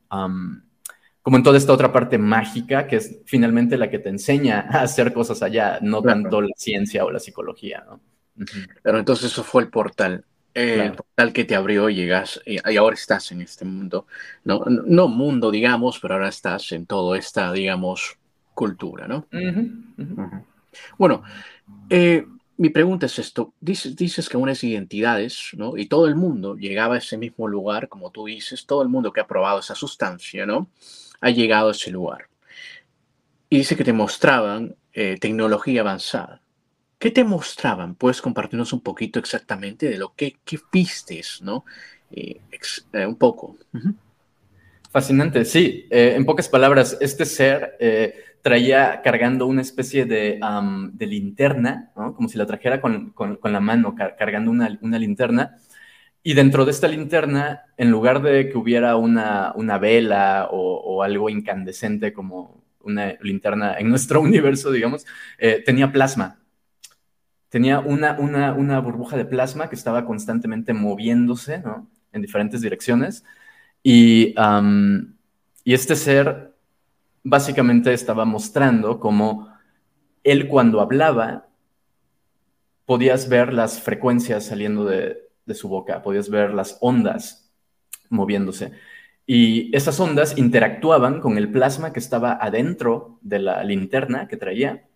[1.26, 4.82] como en toda esta otra parte mágica, que es finalmente la que te enseña a
[4.82, 8.00] hacer cosas allá, no tanto la ciencia o la psicología, ¿no?
[8.80, 10.24] Pero entonces eso fue el portal.
[10.54, 14.06] El portal que te abrió, llegas y, ahora estás en este mundo,
[14.44, 14.66] ¿no?
[14.66, 18.16] no mundo, digamos, pero ahora estás en toda esta, digamos,
[18.54, 19.26] cultura, ¿no?
[20.96, 21.24] Bueno,
[21.90, 22.24] eh,
[22.56, 23.52] mi pregunta es esto.
[23.60, 25.76] Dices, dices que unas identidades, ¿no?
[25.76, 29.12] Y todo el mundo llegaba a ese mismo lugar, como tú dices, todo el mundo
[29.12, 30.68] que ha probado esa sustancia, ¿no?
[31.20, 32.28] Ha llegado a ese lugar.
[33.48, 36.40] Y dice que te mostraban eh, tecnología avanzada.
[36.98, 37.94] ¿Qué te mostraban?
[37.94, 41.64] ¿Puedes compartirnos un poquito exactamente de lo que, que vistes, ¿no?
[42.10, 42.40] Eh,
[42.92, 43.56] eh, un poco.
[44.90, 45.86] Fascinante, sí.
[45.90, 47.76] en pocas palabras, este ser
[48.40, 50.40] traía cargando una especie de,
[50.92, 52.14] de linterna, ¿no?
[52.14, 55.58] como si la trajera con, con, la mano, cargando una, una linterna
[56.26, 61.30] y dentro de esta linterna, en lugar de que hubiera una, una vela o, algo
[61.30, 65.06] incandescente como una linterna en nuestro universo, digamos,
[65.38, 66.40] eh, tenía plasma.
[67.48, 71.88] Tenía una, una, una, burbuja de plasma que estaba constantemente moviéndose ¿no?
[72.10, 73.22] en diferentes direcciones.
[73.84, 74.34] Y,
[75.62, 76.56] y este ser
[77.22, 79.48] básicamente estaba mostrando cómo
[80.24, 81.46] él cuando hablaba
[82.84, 87.50] podías ver las frecuencias saliendo de, de su boca, podías ver las ondas
[88.10, 88.72] moviéndose.
[89.26, 94.86] Y esas ondas interactuaban con el plasma que estaba adentro de la linterna que traía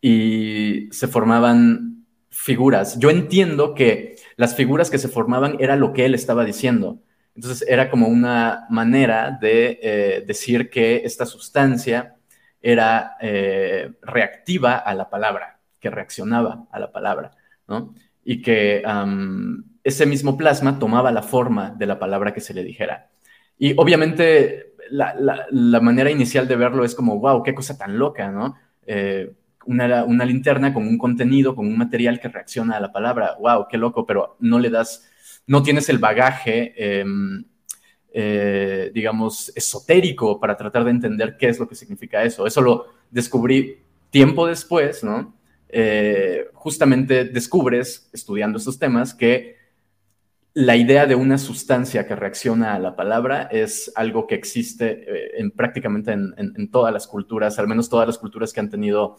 [0.00, 2.98] y se formaban figuras.
[2.98, 7.00] Yo entiendo que las figuras que se formaban era lo que él estaba diciendo.
[7.34, 12.16] Entonces era como una manera de eh, decir que esta sustancia
[12.60, 17.30] era eh, reactiva a la palabra, que reaccionaba a la palabra,
[17.68, 17.94] ¿no?
[18.24, 18.82] Y que
[19.84, 23.10] ese mismo plasma tomaba la forma de la palabra que se le dijera.
[23.58, 28.56] Y obviamente la, manera inicial de verlo es como, wow, qué cosa tan loca, ¿no?
[28.86, 29.32] Eh,
[29.66, 33.66] una, una, linterna con un contenido, con un material que reacciona a la palabra, wow,
[33.68, 35.08] qué loco, pero no le das,
[35.46, 37.44] no tienes el bagaje, em,
[38.12, 42.46] eh, digamos, esotérico para tratar de entender qué es lo que significa eso.
[42.46, 45.34] Eso lo descubrí tiempo después, ¿no?
[45.68, 49.57] Eh, justamente descubres, estudiando estos temas, que
[50.58, 55.30] la idea de una sustancia que reacciona a la palabra es algo que existe eh,
[55.36, 59.18] en, prácticamente en, todas las culturas, al menos todas las culturas que han tenido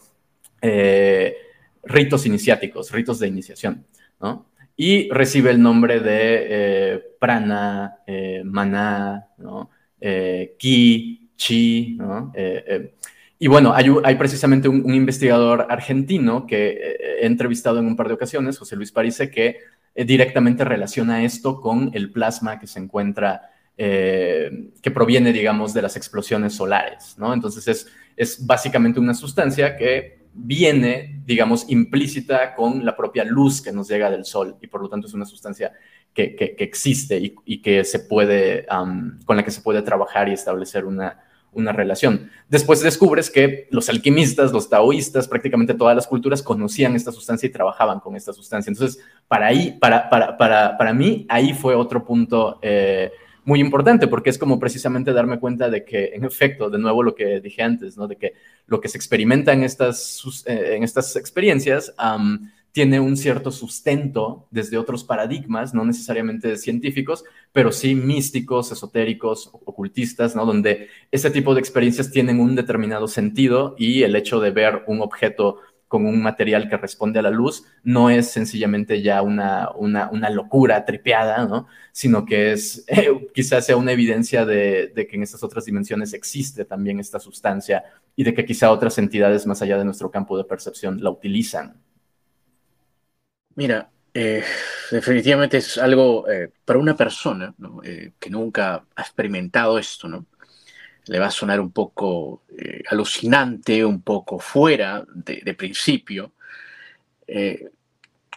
[0.62, 1.38] eh,
[1.84, 3.86] ritos iniciáticos, ritos de iniciación,
[4.20, 4.48] ¿no?
[4.76, 8.00] Y recibe el nombre de eh, prana,
[8.44, 9.70] maná, ¿no?
[10.58, 12.34] ki, chi, ¿no?
[13.40, 18.58] y bueno, hay, precisamente un, investigador argentino que he entrevistado en un par de ocasiones,
[18.58, 19.58] José Luis Parise, que eh,
[19.96, 25.96] directamente relaciona esto con el plasma que se encuentra, eh, que proviene, digamos, de las
[25.96, 27.34] explosiones solares, ¿no?
[27.34, 33.72] Entonces es, es básicamente una sustancia que viene, digamos, implícita con la propia luz que
[33.72, 35.74] nos llega del sol y por lo tanto es una sustancia
[36.14, 38.66] que, que, existe y, que se puede,
[39.26, 41.20] con la que se puede trabajar y establecer una,
[41.54, 42.30] una relación.
[42.48, 47.52] Después descubres que los alquimistas, los taoístas, prácticamente todas las culturas conocían esta sustancia y
[47.52, 48.70] trabajaban con esta sustancia.
[48.70, 53.12] Entonces, para, ahí, para, mí, ahí fue otro punto eh,
[53.46, 57.16] muy importante, porque es como precisamente darme cuenta de que, en efecto, de nuevo lo
[57.16, 58.08] que dije antes, ¿no?
[58.08, 58.34] de que
[58.68, 61.94] lo que se experimenta en estas, eh, en estas experiencias
[62.72, 70.36] tiene un cierto sustento desde otros paradigmas, no necesariamente científicos, pero sí místicos, esotéricos, ocultistas,
[70.36, 70.46] ¿no?
[70.46, 75.02] Donde ese tipo de experiencias tienen un determinado sentido y el hecho de ver un
[75.02, 75.58] objeto
[75.90, 80.86] con un material que responde a la luz, no es sencillamente ya una, una, locura
[80.86, 81.68] tripeada, ¿no?
[81.92, 86.64] sino que es eh, quizás sea una evidencia de, que en estas otras dimensiones existe
[86.64, 87.84] también esta sustancia
[88.16, 91.82] y de que quizá otras entidades más allá de nuestro campo de percepción la utilizan.
[93.60, 94.42] Mira, eh,
[94.90, 97.54] definitivamente es algo eh, para una persona
[98.18, 100.26] que nunca ha experimentado esto, ¿no?
[101.10, 106.32] le va a sonar un poco eh, alucinante, un poco fuera de, principio.
[107.28, 107.70] Eh,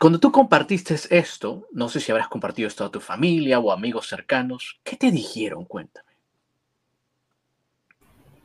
[0.01, 4.09] cuando tú compartiste esto, no sé si habrás compartido esto a tu familia o amigos
[4.09, 5.67] cercanos, ¿qué te dijeron?
[5.67, 6.11] Cuéntame.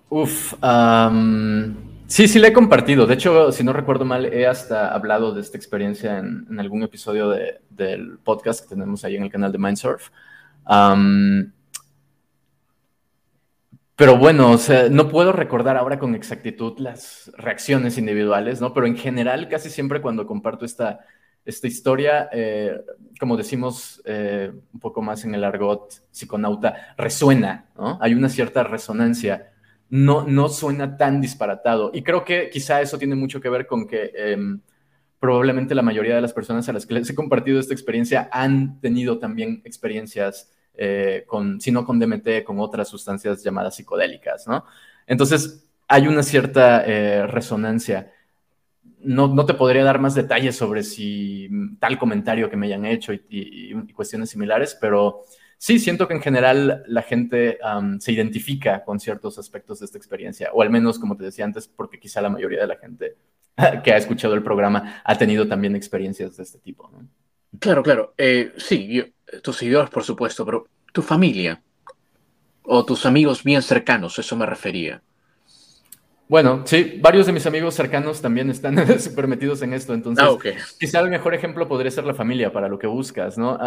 [0.10, 0.54] Uf,
[2.08, 3.06] sí, sí le he compartido.
[3.06, 7.30] De hecho, si no recuerdo mal, he hasta hablado de esta experiencia en, algún episodio
[7.30, 10.10] del podcast que tenemos ahí en el canal de Mindsurf.
[13.98, 14.58] Pero bueno,
[14.92, 18.72] no puedo recordar ahora con exactitud las reacciones individuales, ¿no?
[18.72, 21.00] Pero en general, casi siempre cuando comparto esta,
[21.44, 22.80] esta historia, eh,
[23.20, 27.70] como decimos eh, un poco más en el argot psiconauta, resuena.
[28.00, 29.54] Hay una cierta resonancia,
[29.90, 31.92] no, no suena tan disparatado.
[31.94, 34.62] Y creo que quizá eso tiene mucho que ver con que em,
[35.20, 38.80] probablemente la mayoría de las personas a las que les he compartido esta experiencia han
[38.82, 44.64] tenido también experiencias eh, con, si no con DMT, con otras sustancias llamadas psicodélicas, ¿no?
[45.08, 48.12] Entonces, hay una cierta eh, resonancia.
[49.00, 53.14] No, no, te podría dar más detalles sobre si tal comentario que me hayan hecho
[53.14, 55.24] y, cuestiones similares, pero
[55.58, 57.60] sí siento que en general la gente
[58.00, 61.68] se identifica con ciertos aspectos de esta experiencia, o al menos, como te decía antes,
[61.68, 63.16] porque quizá la mayoría de la gente
[63.84, 66.90] que ha escuchado el programa ha tenido también experiencias de este tipo.
[66.92, 67.08] ¿no?
[67.60, 68.14] Claro, claro.
[68.18, 69.04] Eh, sí, yo,
[69.42, 71.62] tus seguidores, por supuesto, pero tu familia
[72.64, 75.02] o tus amigos bien cercanos, eso me refería.
[76.30, 80.38] Bueno, sí, varios de mis amigos cercanos también están súper metidos en esto, entonces ah,
[80.78, 83.58] quizá el mejor ejemplo podría ser la familia para lo que buscas, ¿no?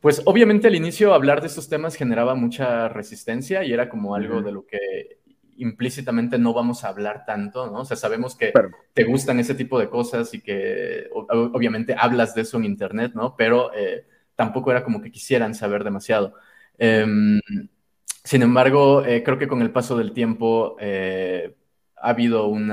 [0.00, 4.42] Pues obviamente al inicio hablar de estos temas generaba mucha resistencia y era como algo
[4.42, 5.18] de lo que
[5.58, 7.80] implícitamente no vamos a hablar tanto, ¿no?
[7.80, 8.52] O sea, sabemos que
[8.94, 13.34] te gustan ese tipo de cosas y que obviamente hablas de eso en Internet, ¿no?
[13.36, 14.06] Pero eh,
[14.36, 16.34] tampoco era como que quisieran saber demasiado.
[16.78, 17.40] Em,
[18.22, 21.56] sin embargo, eh, creo que con el paso del tiempo eh,
[21.96, 22.70] ha habido un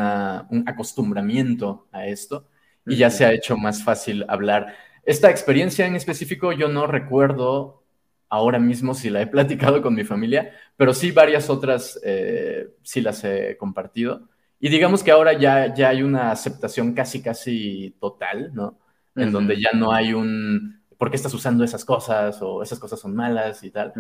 [0.67, 2.47] acostumbramiento a esto
[2.85, 4.75] y ya se ha hecho más fácil hablar.
[5.06, 7.84] Esta experiencia en específico yo no recuerdo
[8.30, 13.02] ahora mismo si la he platicado con mi familia, pero sí varias otras eh, sí
[13.02, 14.28] las he compartido.
[14.60, 18.80] Y digamos que ahora ya, ya hay una aceptación casi, casi total, ¿no?
[19.15, 22.41] En donde ya no hay un, ¿por qué estás usando esas cosas?
[22.41, 23.94] O esas cosas son malas y tal.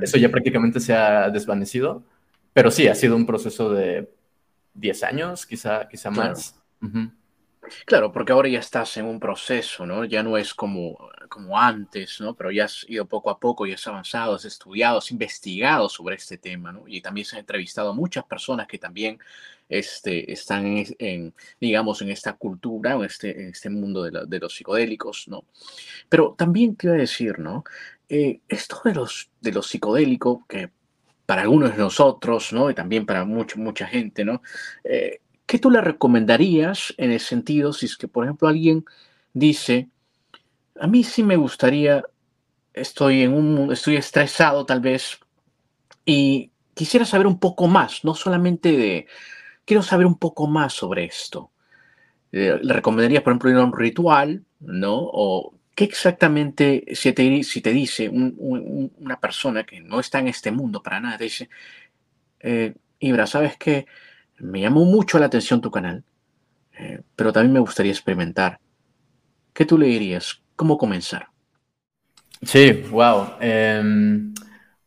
[0.00, 2.04] Eso ya prácticamente se ha desvanecido,
[2.52, 4.10] pero sí, ha sido un proceso de
[4.74, 6.62] 10 años, quizá, quizá más.
[7.86, 10.04] Claro, porque ahora ya estás en un proceso, ¿no?
[10.04, 10.98] Ya no es como,
[11.28, 12.34] como antes, ¿no?
[12.34, 16.16] Pero ya has ido poco a poco y has avanzado, has estudiado, has investigado sobre
[16.16, 16.84] este tema, ¿no?
[16.88, 19.18] Y también se han entrevistado a muchas personas que también
[19.68, 25.44] este, están en, digamos, en esta cultura, en este, este mundo de, los psicodélicos, ¿no?
[26.08, 27.64] Pero también quiero decir, ¿no?
[28.08, 30.70] Eh, esto de los, de los psicodélicos, que
[31.26, 32.70] para algunos de nosotros, ¿no?
[32.70, 34.42] Y también para mucho, mucha gente, ¿no?
[34.84, 35.20] Eh,
[35.52, 38.86] ¿qué tú le recomendarías en el sentido si es que, por ejemplo, alguien
[39.34, 39.90] dice,
[40.80, 42.02] a mí sí me gustaría,
[42.72, 45.20] estoy en un estoy estresado tal vez
[46.06, 49.06] y quisiera saber un poco más, no solamente de,
[49.66, 51.50] quiero saber un poco más sobre esto.
[52.32, 55.00] Eh, le recomendarías, por ejemplo, ir a un ritual, ¿no?
[55.02, 60.50] O qué exactamente, si te, si te dice una persona que no está en este
[60.50, 61.50] mundo para nada, te dice,
[62.40, 63.84] eh, Ibra, ¿sabes qué?
[64.42, 66.02] Me llamó mucho la atención tu canal,
[66.76, 68.58] eh, pero también me gustaría experimentar.
[69.52, 70.42] ¿Qué tú le dirías?
[70.56, 71.28] ¿Cómo comenzar?
[72.42, 73.34] Sí, wow.
[73.40, 74.34] Em,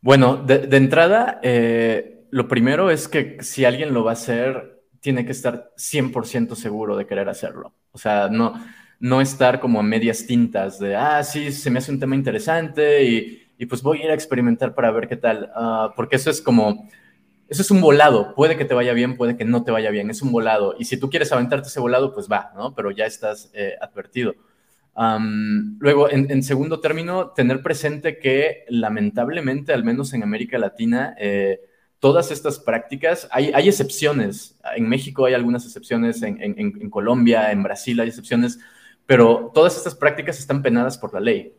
[0.02, 5.24] bueno, de, entrada, eh, lo primero es que si alguien lo va a hacer, tiene
[5.24, 7.72] que estar 100% seguro de querer hacerlo.
[7.92, 8.62] O sea, no,
[9.00, 13.04] no estar como a medias tintas de, ah, sí, se me hace un tema interesante
[13.04, 15.50] y, pues voy a ir a experimentar para ver qué tal.
[15.54, 16.86] Ah, porque eso es como
[17.48, 18.34] eso es un volado.
[18.34, 20.10] Puede que te vaya bien, puede que no te vaya bien.
[20.10, 20.74] Es un volado.
[20.78, 22.74] Y si tú quieres aventarte ese volado, pues va, ¿no?
[22.74, 24.34] Pero ya estás eh, advertido.
[25.78, 31.60] luego, en, segundo término, tener presente que lamentablemente, al menos en América Latina, eh,
[32.00, 34.58] todas estas prácticas, hay, hay excepciones.
[34.74, 38.58] En México hay algunas excepciones, en, en, Colombia, en Brasil hay excepciones,
[39.06, 41.52] pero todas estas prácticas están penadas por la ley.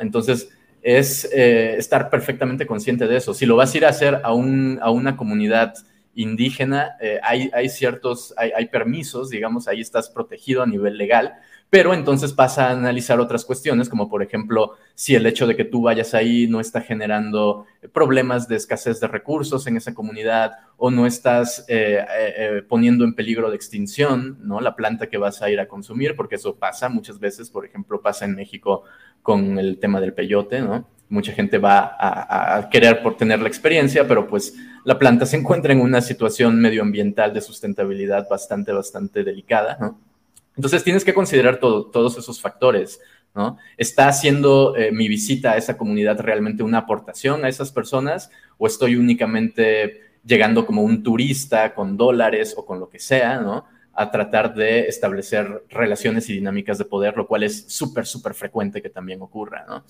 [0.00, 0.50] Entonces,
[0.82, 3.34] es eh, estar perfectamente consciente de eso.
[3.34, 5.74] Si lo vas a ir a hacer a, un, a una comunidad
[6.14, 11.34] indígena, eh, hay, hay, ciertos, hay, hay, permisos, digamos, ahí estás protegido a nivel legal,
[11.70, 15.64] pero entonces pasa a analizar otras cuestiones, como por ejemplo, si el hecho de que
[15.64, 20.90] tú vayas ahí no está generando problemas de escasez de recursos en esa comunidad o
[20.90, 24.60] no estás eh, eh, poniendo en peligro de extinción, ¿no?
[24.60, 28.02] La planta que vas a ir a consumir, porque eso pasa muchas veces, por ejemplo,
[28.02, 28.82] pasa en México
[29.22, 30.88] con el tema del peyote, ¿no?
[31.08, 34.54] Mucha gente va a, a querer por tener la experiencia, pero pues
[34.84, 40.09] la planta se encuentra en una situación medioambiental de sustentabilidad bastante, bastante delicada, ¿no?
[40.56, 43.00] Entonces tienes que considerar todos esos factores,
[43.34, 43.56] ¿no?
[43.76, 48.66] ¿Está haciendo eh, mi visita a esa comunidad realmente una aportación a esas personas o
[48.66, 53.64] estoy únicamente llegando como un turista con dólares o con lo que sea, ¿no?
[53.92, 58.82] A tratar de establecer relaciones y dinámicas de poder, lo cual es súper, súper frecuente
[58.82, 59.84] que también ocurra, ¿no?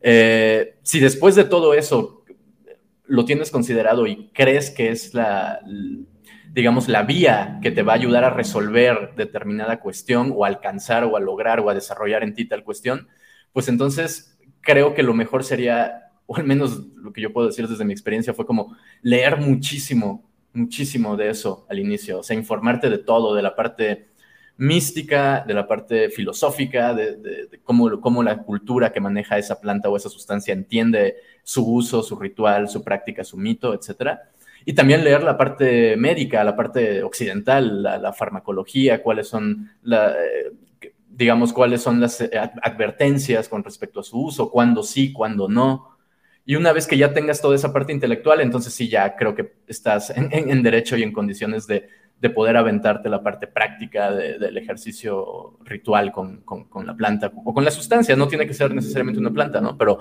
[0.00, 2.24] Eh, si después de todo eso
[3.06, 5.60] lo tienes considerado y crees que es la,
[6.52, 11.16] digamos, la vía que te va a ayudar a resolver determinada cuestión o alcanzar o
[11.16, 13.08] a lograr o a desarrollar en ti tal cuestión,
[13.52, 17.68] pues entonces creo que lo mejor sería, o al menos lo que yo puedo decir
[17.68, 22.90] desde mi experiencia, fue como leer muchísimo, muchísimo de eso al inicio, o sea, informarte
[22.90, 24.08] de todo, de la parte
[24.56, 29.96] mística, de la parte filosófica, de, cómo, cómo, la cultura que maneja esa planta o
[29.96, 34.30] esa sustancia entiende su uso, su ritual, su práctica, su mito, etcétera
[34.68, 40.52] y también leer la parte médica, la parte occidental, la, farmacología, cuáles son, la, eh,
[41.08, 42.30] digamos, cuáles son las eh,
[42.62, 45.96] advertencias con respecto a su uso, cuándo sí, cuándo no.
[46.44, 49.54] Y una vez que ya tengas toda esa parte intelectual, entonces sí, ya creo que
[49.66, 51.88] estás en, derecho y en condiciones de,
[52.20, 57.64] de, poder aventarte la parte práctica del ejercicio ritual con, con, la planta o con
[57.64, 58.16] la sustancia.
[58.16, 59.78] No tiene que ser necesariamente una planta, ¿no?
[59.78, 60.00] Pero,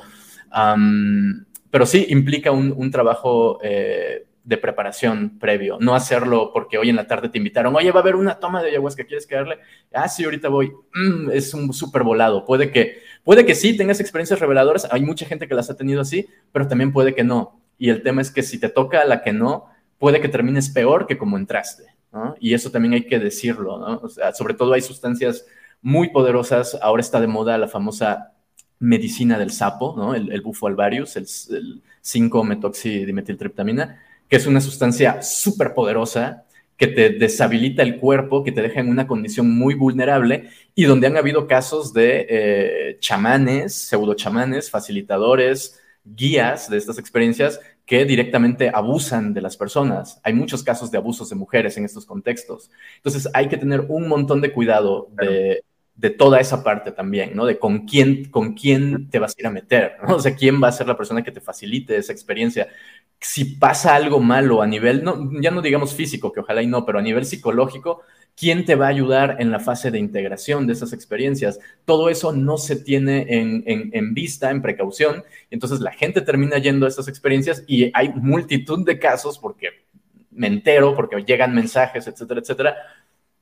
[1.72, 6.96] pero sí implica un, un trabajo eh, de preparación previo, no hacerlo porque hoy en
[6.96, 9.58] la tarde te invitaron, oye, va a haber una toma de ayahuasca, ¿quieres quedarle?
[9.94, 10.72] Ah, sí, ahorita voy.
[10.94, 12.46] Mm, es un súper volado.
[12.46, 16.00] Puede que, puede que sí tengas experiencias reveladoras, hay mucha gente que las ha tenido
[16.00, 17.60] así, pero también puede que no.
[17.78, 19.66] Y el tema es que si te toca la que no,
[19.98, 21.84] puede que termines peor que como entraste,
[22.14, 22.36] ¿no?
[22.40, 23.98] Y eso también hay que decirlo, ¿no?
[23.98, 25.46] O sea, sobre todo hay sustancias
[25.82, 28.32] muy poderosas, ahora está de moda la famosa
[28.80, 30.16] medicina del sapo, ¿no?
[30.16, 36.44] El, el bufo alvarius, el, el 5-metoxidimetiltriptamina, que es una sustancia súper poderosa
[36.78, 41.08] que te deshabilita el cuerpo, que te deja en una condición muy vulnerable y donde
[41.08, 48.70] han habido casos de eh, chamanes, pseudo chamanes, facilitadores, guías de estas experiencias que directamente
[48.72, 50.20] abusan de las personas.
[50.24, 52.70] Hay muchos casos de abusos de mujeres en estos contextos.
[52.98, 55.64] Entonces hay que tener un montón de cuidado de,
[55.98, 57.46] de toda esa parte también, ¿no?
[57.46, 60.16] De con quién, con quién te vas a ir a meter, ¿no?
[60.16, 62.68] O sea, quién va a ser la persona que te facilite esa experiencia.
[63.20, 66.86] Si pasa algo malo a nivel, no, ya no digamos físico, que ojalá y no,
[66.86, 68.02] pero a nivel psicológico,
[68.36, 71.60] ¿quién te va a ayudar en la fase de integración de esas experiencias?
[71.86, 75.24] Todo eso no se tiene en, en, en vista, en precaución.
[75.50, 79.70] Entonces la gente termina yendo a esas experiencias y hay multitud de casos, porque
[80.30, 82.76] me entero, porque llegan mensajes, etcétera, etcétera,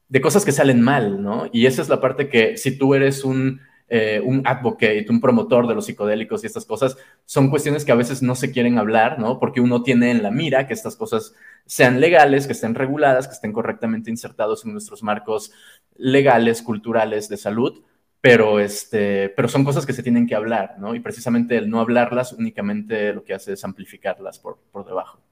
[0.07, 1.49] de cosas que salen mal, ¿no?
[1.51, 5.67] Y esa es la parte que si tú eres un, eh, un advocate, un promotor
[5.67, 9.19] de los psicodélicos y estas cosas, son cuestiones que a veces no se quieren hablar,
[9.19, 9.39] ¿no?
[9.39, 13.33] Porque uno tiene en la mira que estas cosas sean legales, que estén reguladas, que
[13.33, 15.51] estén correctamente insertados en nuestros marcos
[15.95, 17.83] legales, culturales, de salud,
[18.21, 20.95] pero, este, pero son cosas que se tienen que hablar, ¿no?
[20.95, 25.24] Y precisamente el no hablarlas únicamente lo que hace es amplificarlas por, por debajo.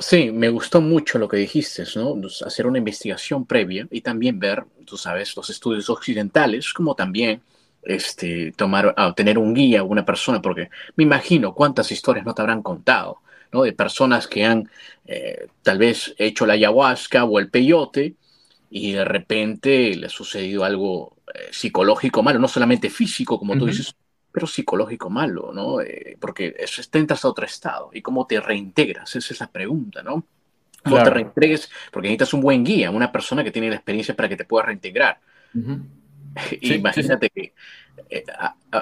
[0.00, 2.14] Sí, me gustó mucho lo que dijiste, ¿no?
[2.46, 7.42] Hacer una investigación previa y también ver, tú sabes, los estudios occidentales, como también
[7.82, 12.62] este, tomar, tener un guía, una persona, porque me imagino cuántas historias no te habrán
[12.62, 13.22] contado,
[13.52, 13.62] ¿no?
[13.62, 14.70] De personas que han
[15.06, 18.14] eh, tal vez hecho la ayahuasca o el peyote
[18.70, 23.66] y de repente le ha sucedido algo eh, psicológico malo, no solamente físico, como tú
[23.66, 23.94] dices,
[24.38, 25.80] pero psicológico malo, ¿no?
[25.80, 27.90] Eh, porque eso, entras a otro estado.
[27.92, 29.16] ¿Y cómo te reintegras?
[29.16, 30.24] Esa es la pregunta, ¿no?
[30.84, 31.68] ¿Cómo te reintegres?
[31.90, 34.66] Porque necesitas un buen guía, una persona que tiene la experiencia para que te pueda
[34.66, 35.18] reintegrar.
[36.60, 37.52] Imagínate que
[38.08, 38.24] eh,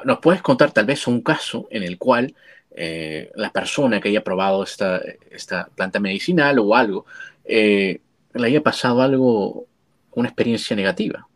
[0.05, 2.35] nos puedes contar tal vez un caso en el cual
[2.73, 5.01] eh, la persona que haya probado esta,
[5.31, 7.07] esta planta medicinal o algo,
[7.47, 8.01] le
[8.35, 9.65] haya pasado algo,
[10.11, 11.27] una experiencia negativa.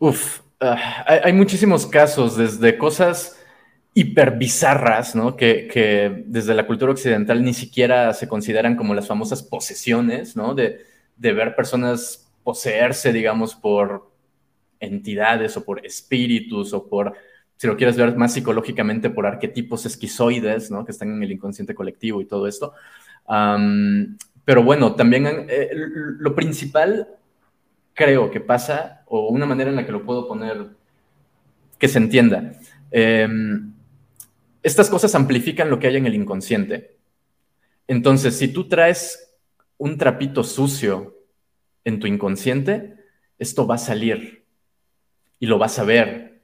[0.00, 3.38] Uf, Ah, hay, muchísimos casos, desde cosas
[3.94, 5.34] hiper bizarras, ¿no?
[5.34, 10.54] Que, desde la cultura occidental ni siquiera se consideran como las famosas posesiones, ¿no?
[10.54, 10.84] De,
[11.16, 14.10] de ver personas poseerse, digamos, por
[14.80, 17.14] entidades o por espíritus o por,
[17.56, 20.84] si lo quieres ver más psicológicamente, por arquetipos esquizoides, ¿no?
[20.84, 22.74] Que están en el inconsciente colectivo y todo esto.
[24.44, 25.70] pero bueno, también eh,
[26.18, 27.08] lo principal
[28.00, 30.68] creo que pasa, o una manera en la que lo puedo poner
[31.78, 32.52] que se entienda.
[32.90, 33.74] Em,
[34.62, 36.96] estas cosas amplifican lo que hay en el inconsciente.
[37.86, 39.34] Entonces, si tú traes
[39.76, 41.14] un trapito sucio
[41.84, 42.96] en tu inconsciente,
[43.38, 44.46] esto va a salir
[45.38, 46.40] y lo vas a ver.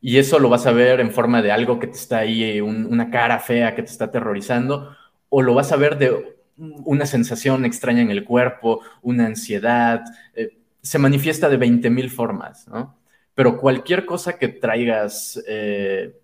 [0.00, 3.10] Y eso lo vas a ver en forma de algo que te está ahí, una
[3.10, 4.96] cara fea que te está aterrorizando,
[5.28, 10.02] o lo vas a ver de una sensación extraña en el cuerpo, una ansiedad.
[10.34, 10.56] Eh,
[10.86, 12.96] se manifiesta de 20 mil formas, ¿no?
[13.34, 16.16] Pero cualquier cosa que traigas eh,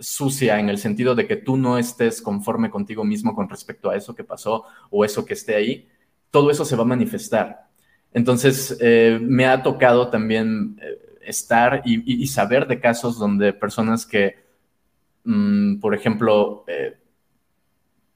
[0.00, 3.96] sucia en el sentido de que tú no estés conforme contigo mismo con respecto a
[3.96, 5.88] eso que pasó o eso que esté ahí,
[6.32, 7.68] todo eso se va a manifestar.
[8.12, 14.34] Entonces, eh, me ha tocado también eh, estar y, saber de casos donde personas que,
[15.22, 16.64] mm, por ejemplo,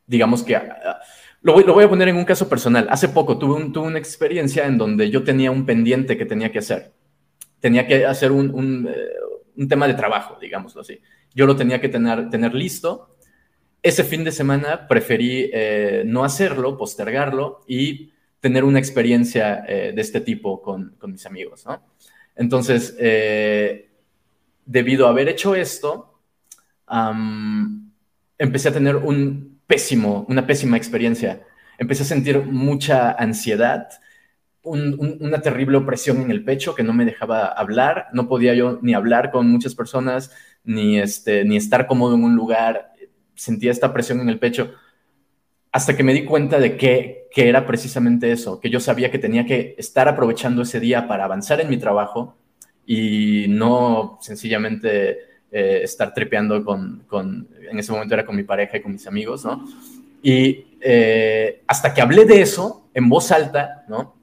[0.05, 0.61] digamos que...
[1.47, 2.89] Ah, ah, lo voy, a poner en un caso personal.
[2.91, 6.59] Hace poco tuve, tuve, una experiencia en donde yo tenía un pendiente que tenía que
[6.59, 6.93] hacer.
[7.61, 11.01] Tenía que hacer un, un, tema de trabajo, digámoslo así.
[11.35, 13.17] Yo lo tenía que tener, tener listo.
[13.83, 15.51] Ese fin de semana preferí
[16.05, 21.65] no hacerlo, postergarlo y tener una experiencia eh, de este tipo con, con mis amigos,
[21.67, 21.83] ¿no?
[22.37, 23.91] Entonces, eh,
[24.65, 26.21] debido a haber hecho esto,
[28.39, 31.43] empecé a tener un pésimo, una pésima experiencia.
[31.79, 33.89] Empecé a sentir mucha ansiedad,
[34.63, 38.95] una terrible opresión en el pecho que no me dejaba hablar, no podía yo ni
[38.95, 40.33] hablar con muchas personas,
[40.65, 42.93] ni, este, ni estar cómodo en un lugar,
[43.35, 44.73] sentía esta presión en el pecho
[45.77, 49.45] hasta que me di cuenta de que, era precisamente eso, que yo sabía que tenía
[49.45, 52.39] que estar aprovechando ese día para avanzar en mi trabajo
[52.87, 55.19] y no sencillamente
[55.59, 59.43] eh, estar trepeando con, en ese momento era con mi pareja y con mis amigos,
[59.43, 59.67] ¿no?
[60.23, 64.17] Y eh, hasta que hablé de eso en voz alta, ¿no?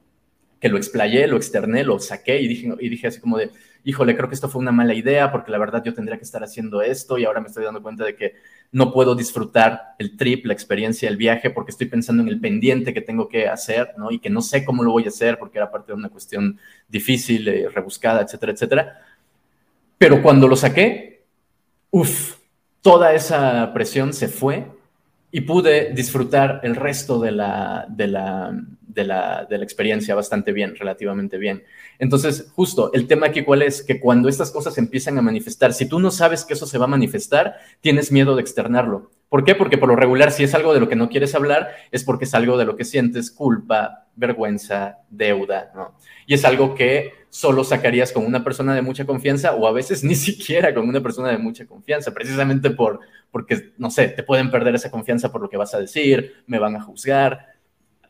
[0.59, 3.49] Que lo explayé, lo externé, lo saqué y dije, y dije así como de,
[3.83, 6.43] híjole, creo que esto fue una mala idea porque la verdad yo tendría que estar
[6.43, 8.35] haciendo esto y ahora me estoy dando cuenta de que
[8.71, 12.93] no puedo disfrutar el trip, la experiencia, el viaje porque estoy pensando en el pendiente
[12.93, 14.11] que tengo que hacer, ¿no?
[14.11, 16.59] Y que no sé cómo lo voy a hacer porque era parte de una cuestión
[16.87, 18.99] difícil, eh, rebuscada, etcétera, etcétera.
[19.97, 21.12] Pero cuando lo saqué,
[21.93, 22.37] uff,
[22.81, 24.65] toda esa presión se fue
[25.31, 30.51] y pude disfrutar el resto de la, de la, de la, de la experiencia bastante
[30.51, 31.63] bien, relativamente bien.
[31.99, 35.87] Entonces, justo, el tema aquí cuál es, que cuando estas cosas empiezan a manifestar, si
[35.87, 39.11] tú no sabes que eso se va a manifestar, tienes miedo de externarlo.
[39.29, 39.53] ¿Por qué?
[39.53, 42.25] Porque por lo regular, si es algo de lo que no quieres hablar, es porque
[42.25, 45.95] es algo de lo que sientes culpa, vergüenza, deuda, ¿no?
[46.25, 50.03] Y es algo que solo sacarías con una persona de mucha confianza o a veces
[50.03, 52.99] ni siquiera con una persona de mucha confianza, precisamente por,
[53.31, 56.59] porque, no sé, te pueden perder esa confianza por lo que vas a decir, me
[56.59, 57.47] van a juzgar,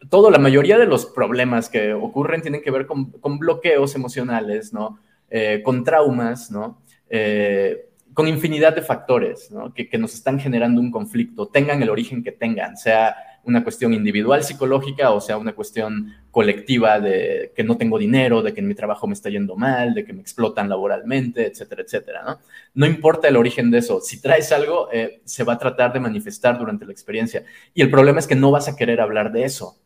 [0.10, 5.00] todo, la mayoría de los problemas que ocurren tienen que ver con, bloqueos emocionales, ¿no?
[5.30, 6.82] Eh, con traumas, ¿no?
[7.10, 9.74] Eh, con infinidad de factores ¿no?
[9.74, 14.44] que, nos están generando un conflicto, tengan el origen que tengan, sea una cuestión individual
[14.44, 18.76] psicológica o sea una cuestión colectiva de que no tengo dinero, de que en mi
[18.76, 22.24] trabajo me está yendo mal, de que me explotan laboralmente, etcétera, etcétera.
[22.24, 22.40] No,
[22.74, 26.00] no importa el origen de eso, si traes algo, eh, se va a tratar de
[26.00, 27.44] manifestar durante la experiencia.
[27.74, 29.78] Y el problema es que no vas a querer hablar de eso.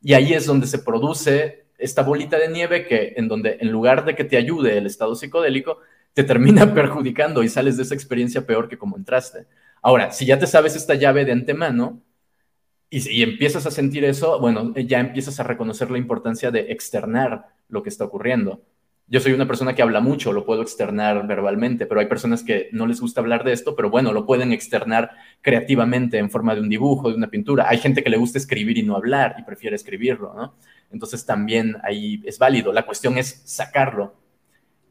[0.00, 4.04] Y ahí es donde se produce esta bolita de nieve que en donde en lugar
[4.04, 5.78] de que te ayude el estado psicodélico,
[6.12, 9.46] te termina perjudicando y sales de esa experiencia peor que como entraste.
[9.82, 12.02] Ahora, si ya te sabes esta llave de antemano
[12.90, 17.48] y, y empiezas a sentir eso, bueno, ya empiezas a reconocer la importancia de externar
[17.68, 18.62] lo que está ocurriendo.
[19.08, 22.68] Yo soy una persona que habla mucho, lo puedo externar verbalmente, pero hay personas que
[22.72, 25.12] no les gusta hablar de esto, pero bueno, lo pueden externar
[25.42, 27.68] creativamente en forma de un dibujo, de una pintura.
[27.68, 30.54] Hay gente que le gusta escribir y no hablar y prefiere escribirlo, ¿no?
[30.90, 32.72] Entonces también ahí es válido.
[32.72, 34.14] La cuestión es sacarlo.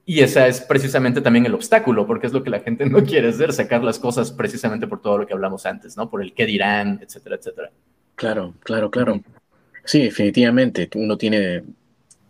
[0.07, 3.29] Y ese es precisamente también el obstáculo, porque es lo que la gente no quiere
[3.29, 6.09] hacer, sacar las cosas precisamente por todo lo que hablamos antes, ¿no?
[6.09, 7.71] Por el qué dirán, etcétera, etcétera.
[8.15, 9.21] Claro, claro, claro.
[9.83, 10.89] Sí, definitivamente.
[10.95, 11.63] Uno tiene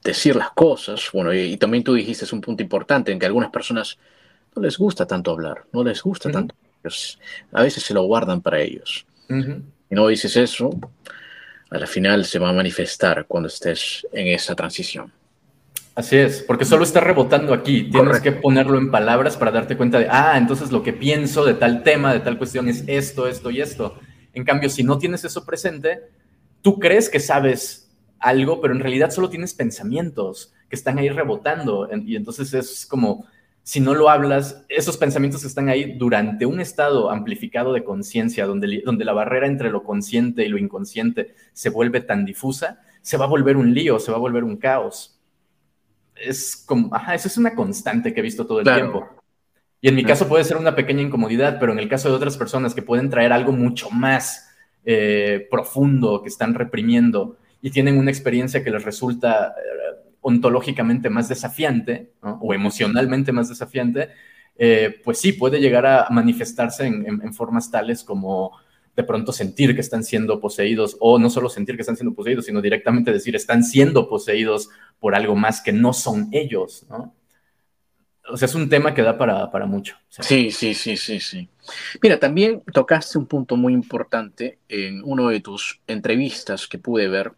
[0.05, 1.09] decir las cosas.
[1.11, 3.97] Bueno, y, también tú dijiste es un punto importante en que a algunas personas
[4.55, 6.55] no les gusta tanto hablar, no les gusta tanto.
[7.51, 9.05] a veces se lo guardan para ellos.
[9.27, 10.69] Y no dices eso,
[11.69, 15.11] a la final se va a manifestar cuando estés en esa transición.
[15.95, 17.89] Así es, porque solo está rebotando aquí.
[17.89, 21.53] Tienes que ponerlo en palabras para darte cuenta de, ah, entonces lo que pienso de
[21.53, 23.97] tal tema, de tal cuestión es esto, esto y esto.
[24.33, 26.01] En cambio, si no tienes eso presente,
[26.61, 27.89] tú crees que sabes
[28.19, 31.87] algo, pero en realidad solo tienes pensamientos que están ahí rebotando.
[32.05, 33.25] Y entonces es como,
[33.63, 38.45] si no lo hablas, esos pensamientos que están ahí durante un estado amplificado de conciencia,
[38.45, 43.15] donde, donde la barrera entre lo consciente y lo inconsciente se vuelve tan difusa, se
[43.15, 45.14] va a volver un lío, se va a volver un caos
[46.27, 49.07] es como, ajá, eso es una constante que he visto todo el tiempo.
[49.81, 52.37] Y en mi caso puede ser una pequeña incomodidad, pero en el caso de otras
[52.37, 54.49] personas que pueden traer algo mucho más
[54.83, 61.29] eh, profundo, que están reprimiendo y tienen una experiencia que les resulta eh, ontológicamente más
[61.29, 64.09] desafiante o emocionalmente más desafiante,
[64.57, 68.53] eh, pues sí, puede llegar a manifestarse en formas tales como
[68.95, 72.45] de pronto sentir que están siendo poseídos o no solo sentir que están siendo poseídos,
[72.45, 74.69] sino directamente decir están siendo poseídos
[74.99, 77.13] por algo más que no son ellos, ¿no?
[78.27, 79.97] O sea, es un tema que da para, mucho.
[80.09, 81.47] Sí, sí, sí, sí, sí.
[82.01, 87.33] Mira, también tocaste un punto muy importante en una de tus entrevistas que pude ver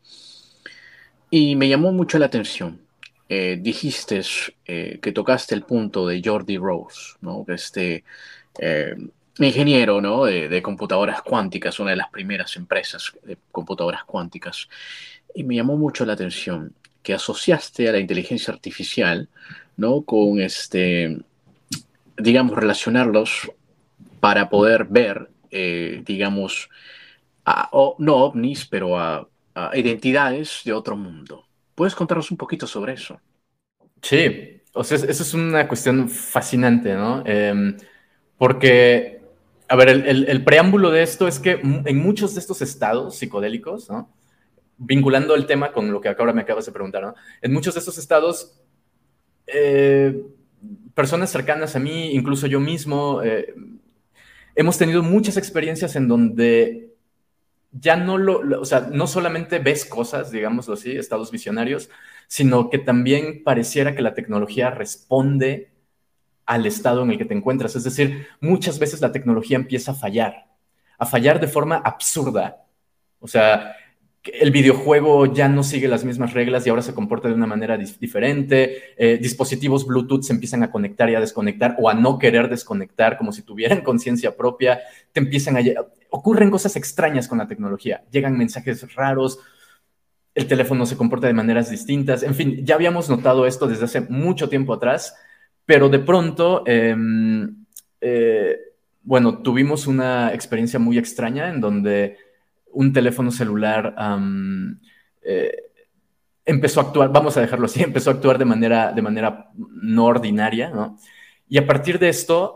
[1.29, 2.79] y me llamó mucho la atención.
[3.27, 4.21] Eh, dijiste
[4.65, 7.43] eh, que tocaste el punto de Jordi Rose, ¿no?
[7.49, 8.05] Este,
[8.59, 8.95] eh,
[9.45, 10.25] ingeniero ¿no?
[10.25, 14.67] de, computadoras cuánticas, una de las primeras empresas de computadoras cuánticas.
[15.35, 16.73] Y me llamó mucho la atención
[17.03, 19.29] que asociaste a la inteligencia artificial
[19.75, 20.01] ¿no?
[20.01, 21.19] con, este,
[22.17, 23.51] digamos, relacionarlos
[24.19, 26.69] para poder ver, eh, digamos,
[27.99, 29.27] no ovnis, pero a,
[29.73, 31.45] identidades de otro mundo.
[31.73, 33.19] ¿Puedes contarnos un poquito sobre eso?
[34.01, 37.23] Sí, o sea, eso es una cuestión fascinante, ¿no?
[37.25, 37.75] Em,
[38.37, 39.16] porque
[39.69, 44.09] a ver, el, preámbulo de esto es que en muchos de estos estados psicodélicos, ¿no?
[44.77, 47.15] vinculando el tema con lo que ahora me acabas de preguntar, ¿no?
[47.41, 48.61] en muchos de estos estados,
[49.47, 50.23] eh,
[50.93, 53.53] personas cercanas a mí, incluso yo mismo, eh,
[54.55, 56.93] hemos tenido muchas experiencias en donde
[57.71, 61.89] ya no lo, o sea, no solamente ves cosas, digámoslo así, estados visionarios,
[62.27, 65.71] sino que también pareciera que la tecnología responde
[66.47, 67.75] al estado en el que te encuentras.
[67.75, 70.47] Es decir, muchas veces la tecnología empieza a fallar,
[70.97, 72.65] a fallar de forma absurda.
[73.19, 73.75] O sea,
[74.23, 77.77] el videojuego ya no sigue las mismas reglas y ahora se comporta de una manera
[77.77, 78.95] diferente.
[78.97, 83.17] Eh, dispositivos Bluetooth se empiezan a conectar y a desconectar o a no querer desconectar
[83.17, 84.79] como si tuvieran conciencia propia.
[85.11, 85.61] Te empiezan a...
[86.09, 88.03] Ocurren cosas extrañas con la tecnología.
[88.09, 89.39] Llegan mensajes raros.
[90.33, 92.23] El teléfono se comporta de maneras distintas.
[92.23, 95.13] En fin, ya habíamos notado esto desde hace mucho tiempo atrás
[95.67, 97.65] pero de pronto, em,
[97.99, 98.57] eh,
[99.03, 102.17] bueno, tuvimos una experiencia muy extraña en donde
[102.71, 103.93] un teléfono celular
[105.21, 105.57] eh,
[106.45, 110.05] empezó a actuar, vamos a dejarlo así, empezó a actuar de manera, de manera no
[110.05, 110.97] ordinaria, ¿no?
[111.49, 112.55] Y a partir de esto,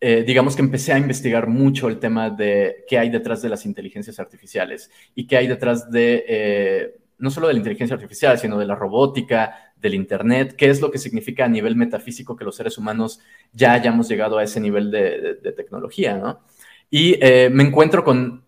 [0.00, 3.66] eh, digamos que empecé a investigar mucho el tema de qué hay detrás de las
[3.66, 8.66] inteligencias artificiales y qué hay detrás de, no solo de la inteligencia artificial, sino de
[8.66, 12.78] la robótica, del Internet, qué es lo que significa a nivel metafísico que los seres
[12.78, 13.20] humanos
[13.52, 16.40] ya hayamos llegado a ese nivel de, tecnología, ¿no?
[16.88, 18.44] Y eh, me encuentro con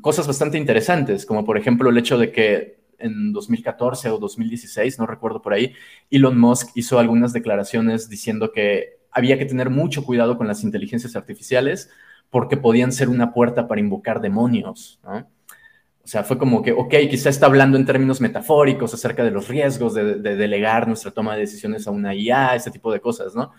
[0.00, 5.06] cosas bastante interesantes, como por ejemplo el hecho de que en 2014 o 2016, no
[5.06, 5.74] recuerdo por ahí,
[6.10, 11.16] Elon Musk hizo algunas declaraciones diciendo que había que tener mucho cuidado con las inteligencias
[11.16, 11.90] artificiales
[12.30, 15.28] porque podían ser una puerta para invocar demonios, ¿no?
[16.08, 19.46] O sea, fue como que, ok, quizá está hablando en términos metafóricos acerca de los
[19.46, 23.52] riesgos de, delegar nuestra toma de decisiones a una IA, ese tipo de cosas, ¿no?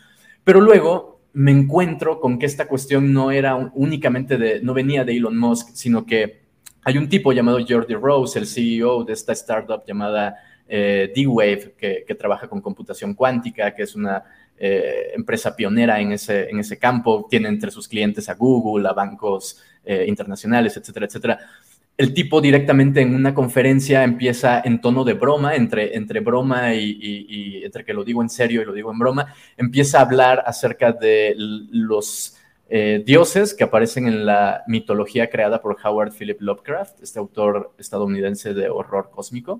[0.43, 5.16] Pero luego me encuentro con que esta cuestión no era únicamente de, no venía de
[5.16, 6.41] Elon Musk, sino que
[6.82, 10.38] hay un tipo llamado Jordi Rose, el CEO de esta startup llamada
[10.68, 14.24] eh, D-Wave, que, trabaja con computación cuántica, que es una
[14.58, 18.93] eh, empresa pionera en ese, en ese campo, tiene entre sus clientes a Google, a
[18.93, 21.39] bancos eh, internacionales, etcétera, etcétera
[22.00, 27.62] el tipo directamente en una conferencia empieza en tono de broma, entre, entre broma y,
[27.62, 30.93] entre que lo digo en serio y lo digo en broma, empieza a hablar acerca
[30.93, 32.38] de los
[32.70, 38.54] eh, dioses que aparecen en la mitología creada por Howard Philip Lovecraft, este autor estadounidense
[38.54, 39.60] de horror cósmico,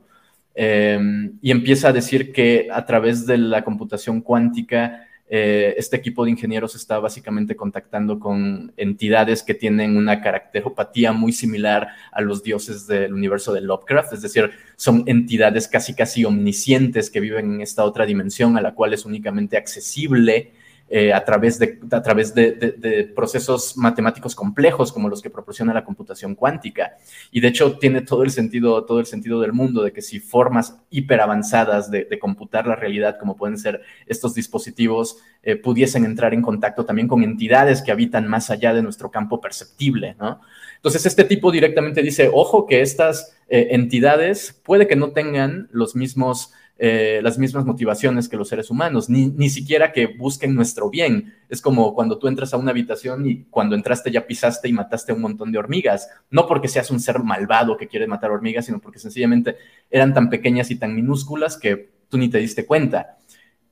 [0.56, 6.26] em, y empieza a decir que a través de la computación cuántica, eh, este equipo
[6.26, 12.42] de ingenieros está básicamente contactando con entidades que tienen una caracteropatía muy similar a los
[12.42, 17.62] dioses del universo de Lovecraft, es decir, son entidades casi casi omniscientes que viven en
[17.62, 20.52] esta otra dimensión a la cual es únicamente accesible
[20.90, 25.86] eh, a través, de, a través de, procesos matemáticos complejos como los que proporciona la
[25.86, 26.98] computación cuántica.
[27.32, 30.20] Y de hecho tiene todo el sentido, todo el sentido del mundo de que si
[30.20, 36.34] formas hiperavanzadas de, de computar la realidad, como pueden ser estos dispositivos, eh, pudiesen entrar
[36.34, 40.42] en contacto también con entidades que habitan más allá de nuestro campo perceptible, ¿no?
[40.76, 45.96] Entonces, este tipo directamente dice, ojo que estas eh, entidades puede que no tengan los
[45.96, 46.52] mismos
[46.82, 51.36] eh, las mismas motivaciones que los seres humanos, ni, ni siquiera que busquen nuestro bien.
[51.50, 55.12] Es como cuando tú entras a una habitación y cuando entraste ya pisaste y mataste
[55.12, 58.66] a un montón de hormigas, no porque seas un ser malvado que quiere matar hormigas,
[58.66, 59.58] sino porque sencillamente
[59.92, 63.18] eran tan pequeñas y tan minúsculas que tú ni te diste cuenta.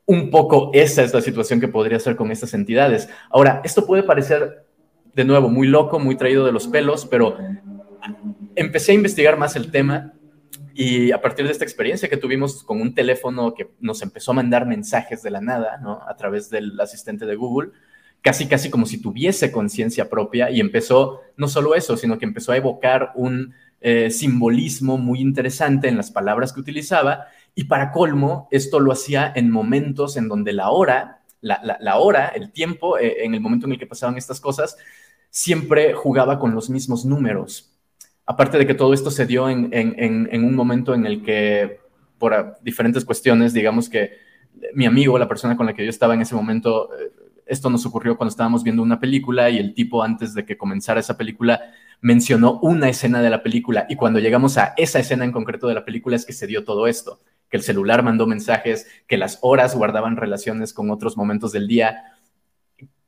[0.05, 3.07] Un poco esa es la situación que podría ser con estas entidades.
[3.29, 4.65] Ahora, esto puede parecer
[5.13, 7.37] de nuevo muy loco, muy traído de los pelos, pero
[8.55, 10.13] empecé a investigar más el tema
[10.79, 14.35] y a partir de esta experiencia que tuvimos con un teléfono que nos empezó a
[14.35, 16.03] mandar mensajes de la nada, ¿no?
[16.07, 17.71] A través del asistente de Google,
[18.21, 22.51] casi casi como si tuviese conciencia propia y empezó, no solo eso, sino que empezó
[22.51, 27.25] a evocar un eh, simbolismo muy interesante en las palabras que utilizaba
[27.55, 32.51] y para colmo, esto lo hacía en momentos en donde la hora, la, hora, el
[32.51, 34.77] tiempo, eh, en el momento en el que pasaban estas cosas,
[35.31, 37.76] siempre jugaba con los mismos números.
[38.29, 41.79] Aparte de que todo esto se dio en, un momento en el que,
[42.17, 44.17] por diferentes cuestiones, digamos que
[44.73, 47.09] mi amigo, la persona con la que yo estaba en ese momento, eh,
[47.45, 50.99] esto nos ocurrió cuando estábamos viendo una película y el tipo antes de que comenzara
[50.99, 51.61] esa película
[52.01, 53.85] mencionó una escena de la película.
[53.87, 56.65] Y cuando llegamos a esa escena en concreto de la película es que se dio
[56.65, 61.53] todo esto, que el celular mandó mensajes, que las horas guardaban relaciones con otros momentos
[61.53, 62.03] del día,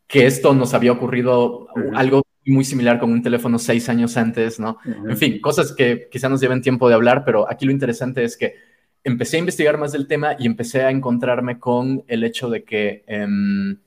[0.08, 4.78] que esto nos había ocurrido algo muy similar con un teléfono seis años antes, ¿no?
[4.86, 8.38] En fin, cosas que quizá nos lleven tiempo de hablar, pero aquí lo interesante es
[8.38, 8.56] que
[9.04, 13.04] empecé a investigar más del tema y empecé a encontrarme con el hecho de que
[13.08, 13.78] em,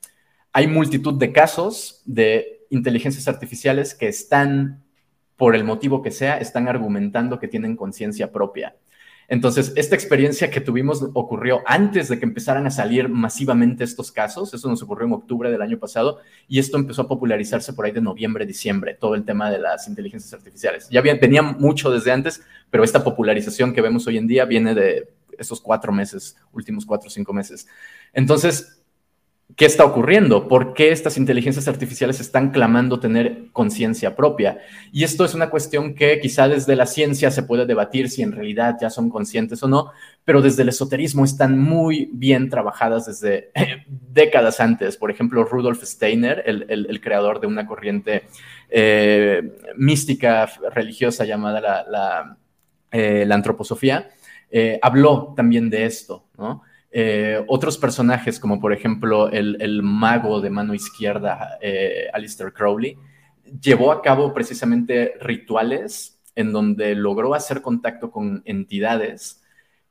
[0.51, 4.83] hay multitud de casos de inteligencias artificiales que están,
[5.35, 8.75] por el motivo que sea, están argumentando que tienen conciencia propia.
[9.33, 14.53] Entonces, esta experiencia que tuvimos ocurrió antes de que empezaran a salir masivamente estos casos.
[14.53, 17.91] Eso nos ocurrió en octubre del año pasado y esto empezó a popularizarse por ahí
[17.91, 20.87] de noviembre, diciembre, todo el tema de las inteligencias artificiales.
[20.91, 25.09] Ya venía mucho desde antes, pero esta popularización que vemos hoy en día viene de
[25.39, 27.65] esos cuatro meses, últimos cuatro o cinco meses.
[28.13, 28.82] Entonces,
[29.55, 30.47] ¿Qué está ocurriendo?
[30.47, 34.59] ¿Por qué estas inteligencias artificiales están clamando tener conciencia propia?
[34.91, 38.31] Y esto es una cuestión que quizá desde la ciencia se puede debatir si en
[38.31, 39.91] realidad ya son conscientes o no,
[40.25, 43.51] pero desde el esoterismo están muy bien trabajadas desde
[43.87, 44.97] décadas antes.
[44.97, 48.23] Por ejemplo, Rudolf Steiner, el, creador de una corriente
[48.69, 52.37] eh, mística religiosa llamada la,
[52.91, 54.09] eh, antroposofía,
[54.49, 56.63] eh, habló también de esto, ¿no?
[56.95, 62.99] Eh, otros personajes, como por ejemplo el, mago de mano izquierda, eh, Alistair Crowley,
[63.59, 69.41] llevó a cabo precisamente rituales en donde logró hacer contacto con entidades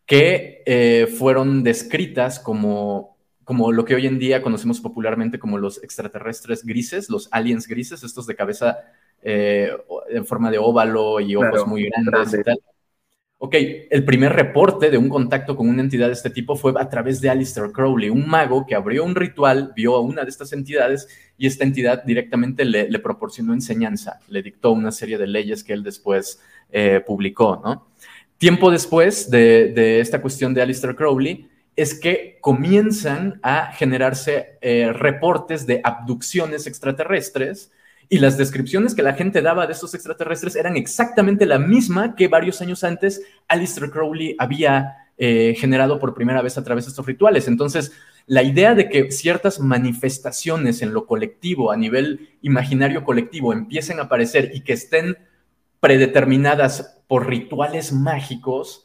[0.06, 5.82] que eh, fueron descritas como, como lo que hoy en día conocemos popularmente como los
[5.82, 8.78] extraterrestres grises, los aliens grises, estos de cabeza
[9.24, 12.60] en forma de óvalo y ojos muy grandes y tal
[13.44, 13.56] Ok,
[13.90, 17.20] el primer reporte de un contacto con una entidad de este tipo fue a través
[17.20, 21.08] de Alistair Crowley, un mago que abrió un ritual, vio a una de estas entidades
[21.36, 25.82] y esta entidad directamente le, proporcionó enseñanza, le dictó una serie de leyes que él
[25.82, 26.40] después
[26.70, 27.88] eh, publicó, ¿no?
[28.38, 35.66] Tiempo después de, esta cuestión de Alistair Crowley, es que comienzan a generarse eh, reportes
[35.66, 37.72] de abducciones extraterrestres
[38.12, 42.28] y las descripciones que la gente daba de estos extraterrestres eran exactamente la misma que
[42.28, 47.06] varios años antes Alistair Crowley había eh, generado por primera vez a través de estos
[47.06, 47.48] rituales.
[47.48, 47.92] Entonces,
[48.26, 54.02] la idea de que ciertas manifestaciones en lo colectivo, a nivel imaginario colectivo, empiecen a
[54.02, 55.16] aparecer y que estén
[55.80, 58.84] predeterminadas por rituales mágicos,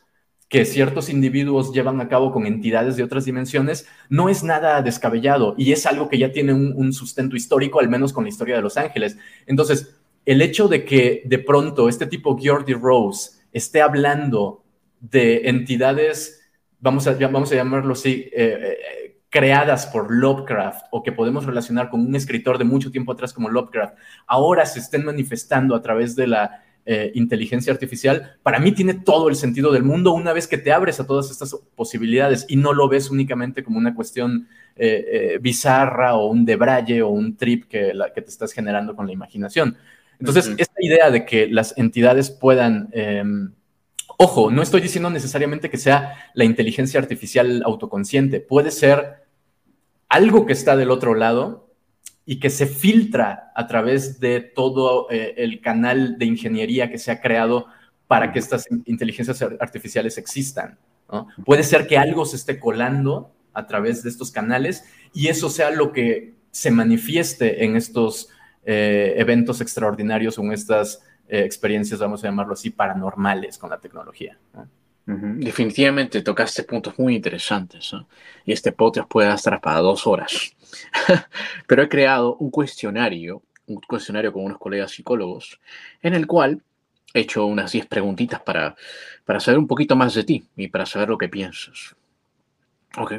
[0.50, 5.56] que ciertos individuos llevan a cabo con entidades de otras dimensiones no es nada descabellado
[5.58, 8.62] y es algo que ya tiene un, sustento histórico, al menos con la historia de
[8.62, 9.18] Los Ángeles.
[9.46, 9.96] Entonces,
[10.26, 14.64] el hecho de que de pronto este tipo Geordie Rose esté hablando
[15.02, 16.42] de entidades,
[16.80, 21.90] vamos a, vamos a llamarlo así, eh, eh, creadas por Lovecraft o que podemos relacionar
[21.90, 23.96] con un escritor de mucho tiempo atrás como Lovecraft,
[24.26, 29.28] ahora se estén manifestando a través de la eh, inteligencia artificial, para mí tiene todo
[29.28, 32.72] el sentido del mundo una vez que te abres a todas estas posibilidades y no
[32.72, 37.66] lo ves únicamente como una cuestión eh, eh, bizarra o un debraye o un trip
[37.66, 39.76] que, la, que te estás generando con la imaginación.
[40.18, 42.88] Entonces, esta idea de que las entidades puedan...
[42.94, 43.52] Em,
[44.18, 49.26] ojo, no estoy diciendo necesariamente que sea la inteligencia artificial autoconsciente, puede ser
[50.08, 51.67] algo que está del otro lado
[52.30, 57.10] y que se filtra a través de todo eh, el canal de ingeniería que se
[57.10, 57.68] ha creado
[58.06, 60.78] para que estas inteligencias artificiales existan.
[61.46, 65.72] Puede ser que algo se esté colando a través de estos canales y eso sea
[65.72, 68.28] lo que se manifieste en estos
[68.66, 73.80] eh, eventos extraordinarios o en estas eh, experiencias, vamos a llamarlo así, paranormales con la
[73.80, 74.38] tecnología.
[75.10, 77.94] Definitivamente tocaste puntos muy interesantes
[78.44, 80.54] y este podcast puede estar para dos horas.
[81.68, 85.62] Pero he creado un cuestionario, un cuestionario con unos colegas psicólogos,
[86.02, 86.62] en el cual
[87.14, 88.76] he hecho unas 10 preguntitas para,
[89.24, 91.96] para saber un poquito más de ti y para saber lo que piensas.
[92.98, 93.14] Ok.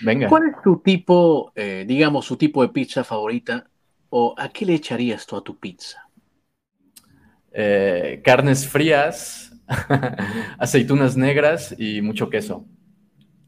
[0.00, 0.28] Venga.
[0.28, 3.68] ¿Cuál es tu tipo, eh, digamos, su tipo de pizza favorita
[4.10, 6.08] o a qué le echarías tú a tu pizza?
[7.52, 9.53] Eh, carnes frías,
[10.58, 12.66] aceitunas negras y mucho queso.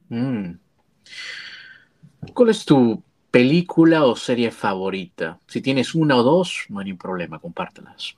[0.08, 0.52] Mm.
[2.34, 5.38] ¿Cuál es tu película o serie favorita?
[5.46, 8.16] Si tienes una o dos, no hay ningún problema, compártelas.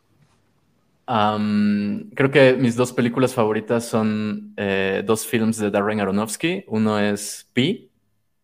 [1.07, 6.65] creo que mis dos películas favoritas son eh, dos films de Darren Aronofsky.
[6.69, 7.91] Uno es Pi,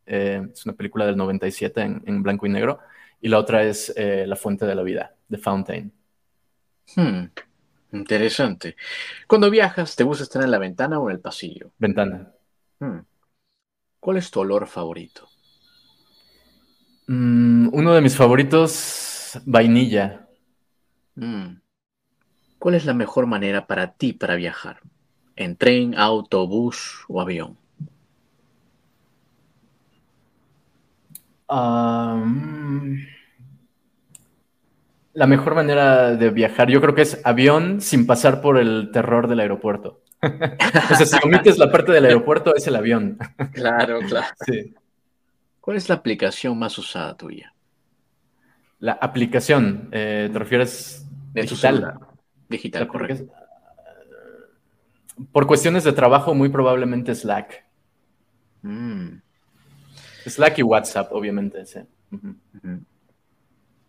[0.06, 2.80] eh, es una película del 97 en, blanco y negro,
[3.20, 5.92] y la otra es eh, La Fuente de la Vida, The Fountain.
[6.96, 7.24] Hmm.
[7.94, 8.76] Interesante.
[9.28, 11.70] Cuando viajas, ¿te gusta estar en la ventana o en el pasillo?
[11.78, 12.28] Ventana.
[12.80, 12.98] Hmm.
[14.00, 15.28] ¿Cuál es tu olor favorito?
[17.06, 20.26] Mm, uno de mis favoritos, vainilla.
[21.14, 21.60] Hmm.
[22.58, 24.80] ¿Cuál es la mejor manera para ti para viajar?
[25.36, 27.56] ¿En tren, autobús o avión?
[35.14, 39.28] La mejor manera de viajar, yo creo que es avión sin pasar por el terror
[39.28, 40.02] del aeropuerto.
[40.22, 43.18] o sea, si omites la parte del aeropuerto, es el avión.
[43.52, 44.26] claro, claro.
[45.60, 47.54] ¿Cuál es la aplicación más usada tuya?
[48.80, 51.98] La aplicación, eh, ¿te refieres de digital?
[52.48, 53.32] Digital, correcto.
[55.32, 57.64] Por cuestiones de trabajo, muy probablemente Slack.
[58.62, 59.20] Mm.
[60.26, 61.80] Slack y WhatsApp, obviamente, sí.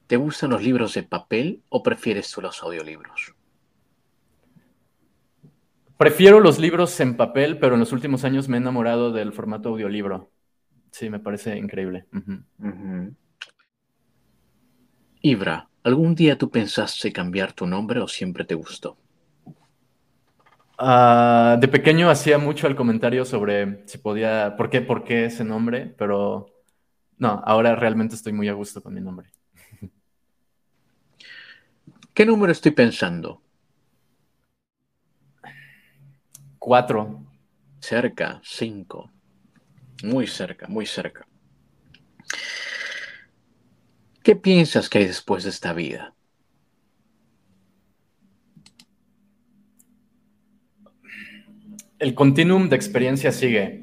[0.07, 3.33] ¿Te gustan los libros de papel o prefieres tú los audiolibros?
[5.97, 9.69] Prefiero los libros en papel, pero en los últimos años me he enamorado del formato
[9.69, 10.29] audiolibro.
[10.91, 12.05] Sí, me parece increíble.
[15.21, 18.97] Ibra, ¿algún día tú pensaste cambiar tu nombre o siempre te gustó?
[20.77, 25.45] Ah, de pequeño hacía mucho el comentario sobre si podía, por qué, por qué ese
[25.45, 26.47] nombre, pero
[27.17, 29.29] no, ahora realmente estoy muy a gusto con mi nombre.
[32.15, 33.41] ¿Qué número estoy pensando?
[36.57, 37.25] Cuatro.
[37.81, 39.11] Cerca, cinco.
[40.01, 41.27] Muy cerca, muy cerca.
[44.23, 46.15] ¿Qué piensas que hay después de esta vida?
[51.99, 53.81] El continuum de experiencia sigue.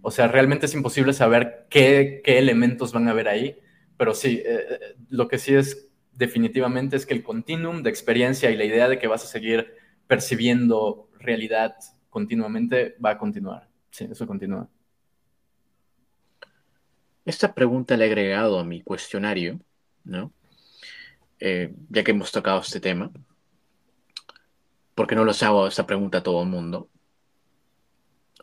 [0.00, 3.58] O sea, realmente es imposible saber qué, elementos van a haber ahí,
[3.98, 4.78] pero sí, eh, eh,
[5.10, 8.98] lo que sí es definitivamente es que el continuum de experiencia y la idea de
[8.98, 9.74] que vas a seguir
[10.06, 11.74] percibiendo realidad
[12.10, 13.68] continuamente va a continuar.
[13.90, 14.68] Sí, eso continúa.
[17.24, 19.58] Esta pregunta la he agregado a mi cuestionario,
[20.04, 20.32] ¿no?
[21.40, 23.10] Eh, ya que hemos tocado este tema,
[24.94, 26.88] porque no los hago esta pregunta a todo el mundo.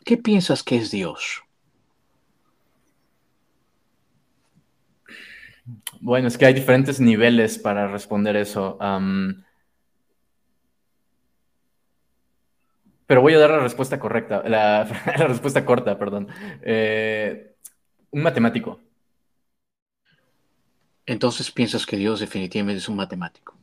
[0.04, 1.42] ¿Qué piensas que es Dios?
[6.04, 8.76] Bueno, es que hay diferentes niveles para responder eso.
[13.06, 14.84] pero voy a dar la respuesta correcta, la,
[15.28, 16.26] respuesta corta, perdón.
[16.62, 17.54] Eh,
[18.10, 18.80] un matemático.
[21.06, 23.56] Entonces piensas que Dios definitivamente es un matemático.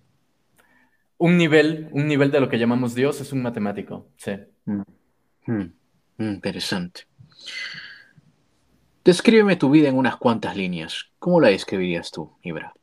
[1.17, 4.31] Un nivel, un nivel de lo que llamamos Dios es un matemático, sí.
[4.63, 4.81] Mm.
[5.47, 5.73] Mm.
[6.17, 7.01] Mm, interesante.
[9.03, 11.11] Descríbeme tu vida en unas cuantas líneas.
[11.19, 12.73] ¿Cómo la describirías tú, Ibra?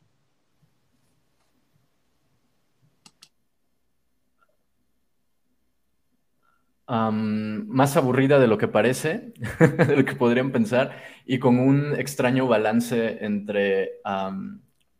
[6.89, 9.33] más aburrida de lo que parece,
[9.87, 13.99] de lo que podrían pensar, y con un extraño balance entre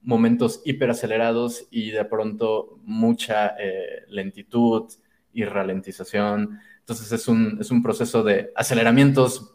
[0.01, 4.91] momentos hiperacelerados y de pronto mucha eh, lentitud
[5.33, 6.59] y ralentización.
[6.79, 9.53] Entonces es un, es un proceso de aceleramientos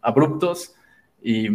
[0.00, 0.74] abruptos
[1.22, 1.48] y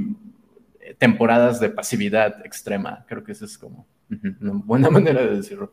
[0.98, 3.06] temporadas de pasividad extrema.
[3.08, 5.72] Creo que esa es como una buena manera de decirlo.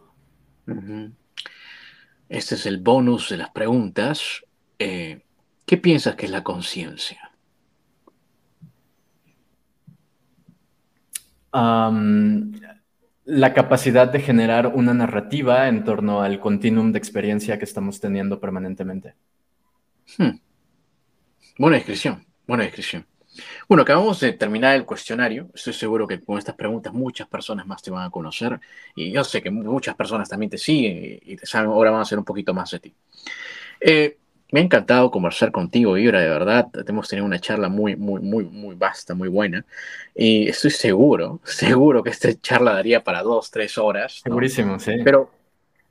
[2.28, 4.42] Este es el bonus de las preguntas.
[4.78, 5.22] Eh,
[5.66, 7.26] ¿Qué piensas que es la conciencia?
[13.24, 18.38] la capacidad de generar una narrativa en torno al continuum de experiencia que estamos teniendo
[18.38, 19.14] permanentemente.
[20.16, 20.38] Hmm.
[21.58, 23.04] Buena descripción, buena descripción.
[23.68, 25.48] Bueno, acabamos de terminar el cuestionario.
[25.54, 28.60] Estoy seguro que con estas preguntas muchas personas más te van a conocer.
[28.94, 32.02] Y yo sé que muchas personas también te siguen y te saben, ahora van a
[32.02, 32.94] hacer un poquito más de ti.
[33.80, 34.16] Eh,
[34.52, 36.68] me ha encantado conversar contigo, Ibra, de verdad.
[36.86, 39.64] Hemos tenido una charla muy, muy, muy, muy vasta, muy buena.
[40.14, 44.20] Y estoy seguro, seguro que esta charla daría para dos, tres horas.
[44.24, 44.92] Segurísimo, sí.
[45.04, 45.30] Pero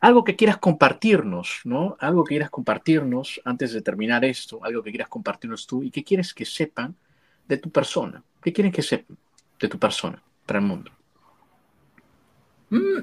[0.01, 1.95] algo que quieras compartirnos, ¿no?
[1.99, 6.03] Algo que quieras compartirnos antes de terminar esto, algo que quieras compartirnos tú y que
[6.03, 6.95] quieres que sepan
[7.49, 8.23] de tu persona.
[8.41, 9.17] ¿Qué quieren que sepan
[9.59, 10.91] de tu persona para el mundo?
[12.69, 12.99] Mm,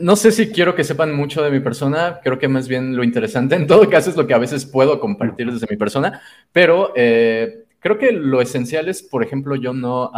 [0.00, 3.04] no sé si quiero que sepan mucho de mi persona, creo que más bien lo
[3.04, 6.22] interesante en todo caso es lo que a veces puedo compartir desde mi persona,
[6.52, 10.10] pero eh, creo que lo esencial es, por ejemplo, yo no,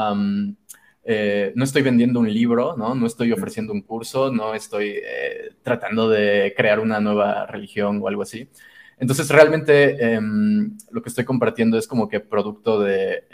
[1.05, 2.95] eh, no estoy vendiendo un libro, ¿no?
[2.95, 8.07] no estoy ofreciendo un curso, no estoy eh, tratando de crear una nueva religión o
[8.07, 8.49] algo así.
[9.03, 13.25] Entonces, realmente em, lo que estoy compartiendo es como que producto de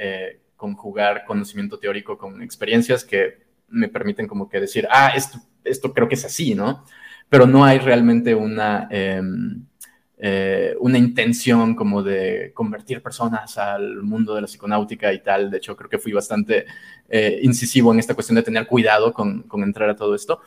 [0.57, 6.09] conjugar conocimiento teórico con experiencias que me permiten como que decir, ah, esto, esto creo
[6.09, 6.85] que es así, ¿no?
[7.29, 9.67] Pero no hay realmente una, em,
[10.17, 15.51] eh, una intención como de convertir personas al mundo de la psiconáutica y tal.
[15.51, 16.65] De hecho, creo que fui bastante
[17.09, 20.41] eh, incisivo en esta cuestión de tener cuidado con, con entrar a todo esto.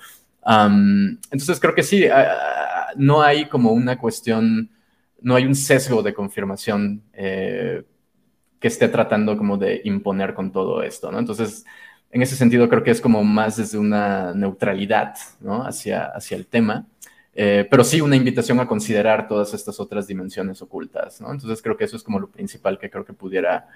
[0.43, 2.05] entonces, creo que sí,
[2.95, 4.71] no hay como una cuestión,
[5.21, 7.83] no hay un sesgo de confirmación eh,
[8.59, 11.19] que esté tratando como de imponer con todo esto, ¿no?
[11.19, 11.65] Entonces,
[12.11, 15.63] en ese sentido creo que es como más desde una neutralidad ¿no?
[15.63, 16.85] hacia, hacia el tema,
[17.33, 21.21] eh, pero sí una invitación a considerar todas estas otras dimensiones ocultas.
[21.21, 21.31] ¿no?
[21.31, 23.67] Entonces creo que eso es como lo principal que creo que pudiera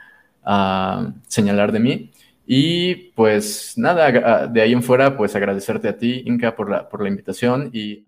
[0.45, 2.11] uh, señalar de mí.
[2.45, 7.01] Y pues nada, de ahí en fuera, pues agradecerte a ti, Inca, por la, por
[7.01, 7.71] la invitación.
[7.73, 8.05] Y,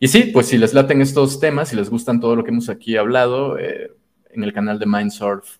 [0.00, 2.68] y sí, pues si les laten estos temas, si les gustan todo lo que hemos
[2.68, 3.90] aquí hablado, eh,
[4.30, 5.58] en el canal de Mindsurf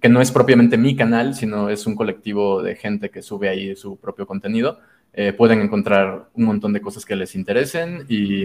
[0.00, 3.76] que no es propiamente mi canal, sino es un colectivo de gente que sube ahí
[3.76, 4.78] su propio contenido.
[5.12, 8.44] Eh, pueden encontrar un montón de cosas que les interesen y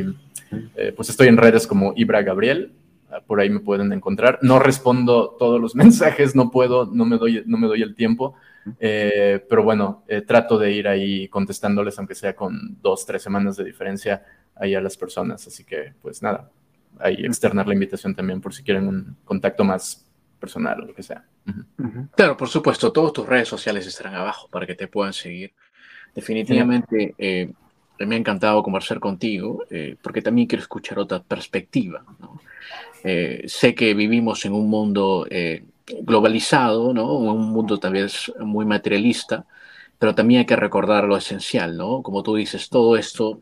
[0.75, 2.73] eh, pues estoy en redes como Ibra Gabriel,
[3.09, 4.39] ah, por ahí me pueden encontrar.
[4.41, 8.35] No respondo todos los mensajes, no puedo, no me doy, no me doy el tiempo,
[8.77, 14.25] pero bueno, trato de ir ahí contestándoles, aunque sea con dos, tres semanas de diferencia
[14.59, 15.45] ahí a las personas.
[15.47, 16.49] Así que pues nada,
[16.99, 20.05] ahí externar la invitación también por si quieren un contacto más
[20.39, 21.23] personal o lo que sea.
[22.15, 25.53] Claro, por supuesto, todas tus redes sociales estarán abajo para que te puedan seguir.
[26.13, 27.51] Definitivamente eh,
[27.99, 32.03] me ha encantado conversar contigo eh, porque también quiero escuchar otra perspectiva.
[33.03, 35.27] Eh, sé que vivimos en un mundo
[36.01, 37.13] globalizado, ¿no?
[37.13, 39.45] un mundo tal vez muy materialista,
[39.99, 42.03] pero también hay que recordar lo esencial, ¿no?
[42.03, 43.41] Como tú dices, todo esto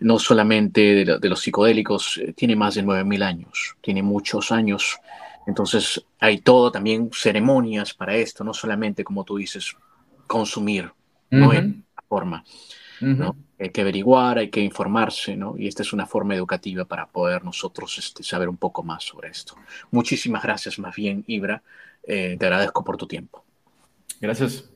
[0.00, 5.00] no solamente de, de los psicodélicos tiene más de 9.000 años, tiene muchos años
[5.46, 9.74] entonces hay todo también ceremonias para esto, no solamente como tú dices,
[10.26, 10.92] consumir,
[11.30, 11.72] no la
[12.08, 12.44] forma.
[13.00, 13.36] ¿no?
[13.58, 15.54] Hay que averiguar, hay que informarse, ¿no?
[15.56, 19.28] Y esta es una forma educativa para poder nosotros este, saber un poco más sobre
[19.28, 19.54] esto.
[19.90, 21.62] Muchísimas gracias, más bien, Ibra.
[22.02, 23.44] Eh, te agradezco por tu tiempo.
[24.20, 24.75] Gracias.